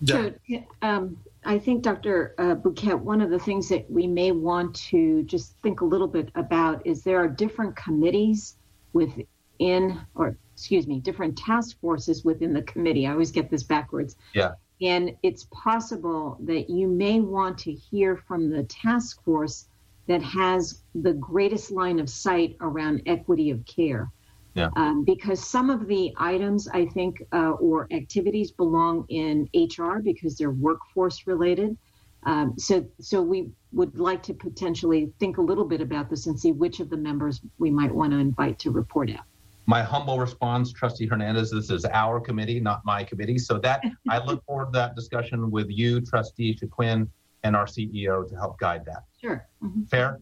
[0.00, 0.30] Yeah.
[0.48, 2.34] So, um, I think, Dr.
[2.38, 6.08] Uh, Bhuket, one of the things that we may want to just think a little
[6.08, 8.56] bit about is there are different committees
[8.92, 13.06] within, or excuse me, different task forces within the committee.
[13.06, 14.16] I always get this backwards.
[14.34, 14.52] Yeah.
[14.80, 19.68] And it's possible that you may want to hear from the task force
[20.06, 24.10] that has the greatest line of sight around equity of care.
[24.54, 24.70] Yeah.
[24.76, 30.36] Um, because some of the items I think uh, or activities belong in HR because
[30.36, 31.76] they're workforce related.
[32.24, 36.38] Um, so, so we would like to potentially think a little bit about this and
[36.38, 39.24] see which of the members we might want to invite to report out.
[39.66, 43.38] My humble response, Trustee Hernandez, this is our committee, not my committee.
[43.38, 47.08] So that I look forward to that discussion with you, Trustee Shaquin,
[47.44, 49.04] and our CEO to help guide that.
[49.20, 49.46] Sure.
[49.62, 49.84] Mm-hmm.
[49.84, 50.20] Fair?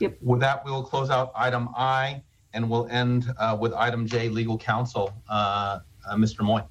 [0.00, 0.18] Yep.
[0.20, 2.22] With that, we will close out item I
[2.54, 5.12] and we'll end uh, with item J, legal counsel.
[5.28, 6.42] Uh, uh, Mr.
[6.42, 6.62] Moy.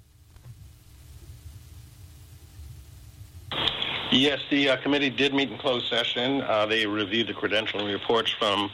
[4.12, 6.42] Yes, the uh, committee did meet in closed session.
[6.42, 8.70] Uh, they reviewed the credentialing reports from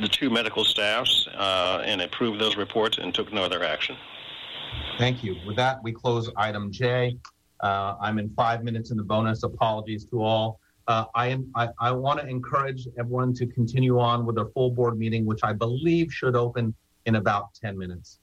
[0.00, 3.96] the two medical staffs uh, and approved those reports and took no other action.
[4.96, 5.36] Thank you.
[5.46, 7.18] With that, we close item J.
[7.60, 9.42] Uh, I'm in five minutes in the bonus.
[9.42, 10.58] Apologies to all.
[10.88, 14.98] Uh, I, I, I want to encourage everyone to continue on with their full board
[14.98, 16.74] meeting, which I believe should open
[17.06, 18.18] in about 10 minutes.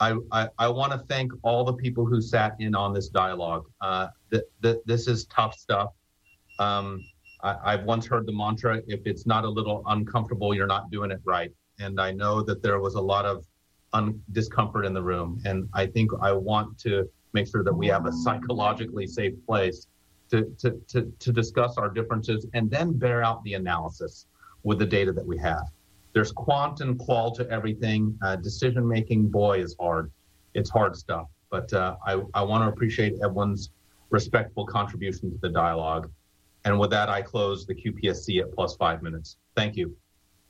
[0.00, 3.66] I, I, I want to thank all the people who sat in on this dialogue.
[3.80, 5.90] Uh, th- th- this is tough stuff.
[6.58, 7.04] Um,
[7.42, 11.10] I, have once heard the mantra if it's not a little uncomfortable, you're not doing
[11.10, 11.52] it right.
[11.78, 13.44] And I know that there was a lot of
[13.92, 15.40] un- discomfort in the room.
[15.44, 19.86] And I think I want to make sure that we have a psychologically safe place
[20.30, 24.26] to, to, to, discuss our differences and then bear out the analysis
[24.62, 25.64] with the data that we have.
[26.12, 28.16] There's quant and qual to everything.
[28.22, 30.10] Uh, decision making, boy, is hard.
[30.54, 31.26] It's hard stuff.
[31.50, 33.70] But uh, I, I want to appreciate everyone's
[34.10, 36.10] respectful contribution to the dialogue.
[36.64, 39.36] And with that, I close the QPSC at plus five minutes.
[39.56, 39.96] Thank you.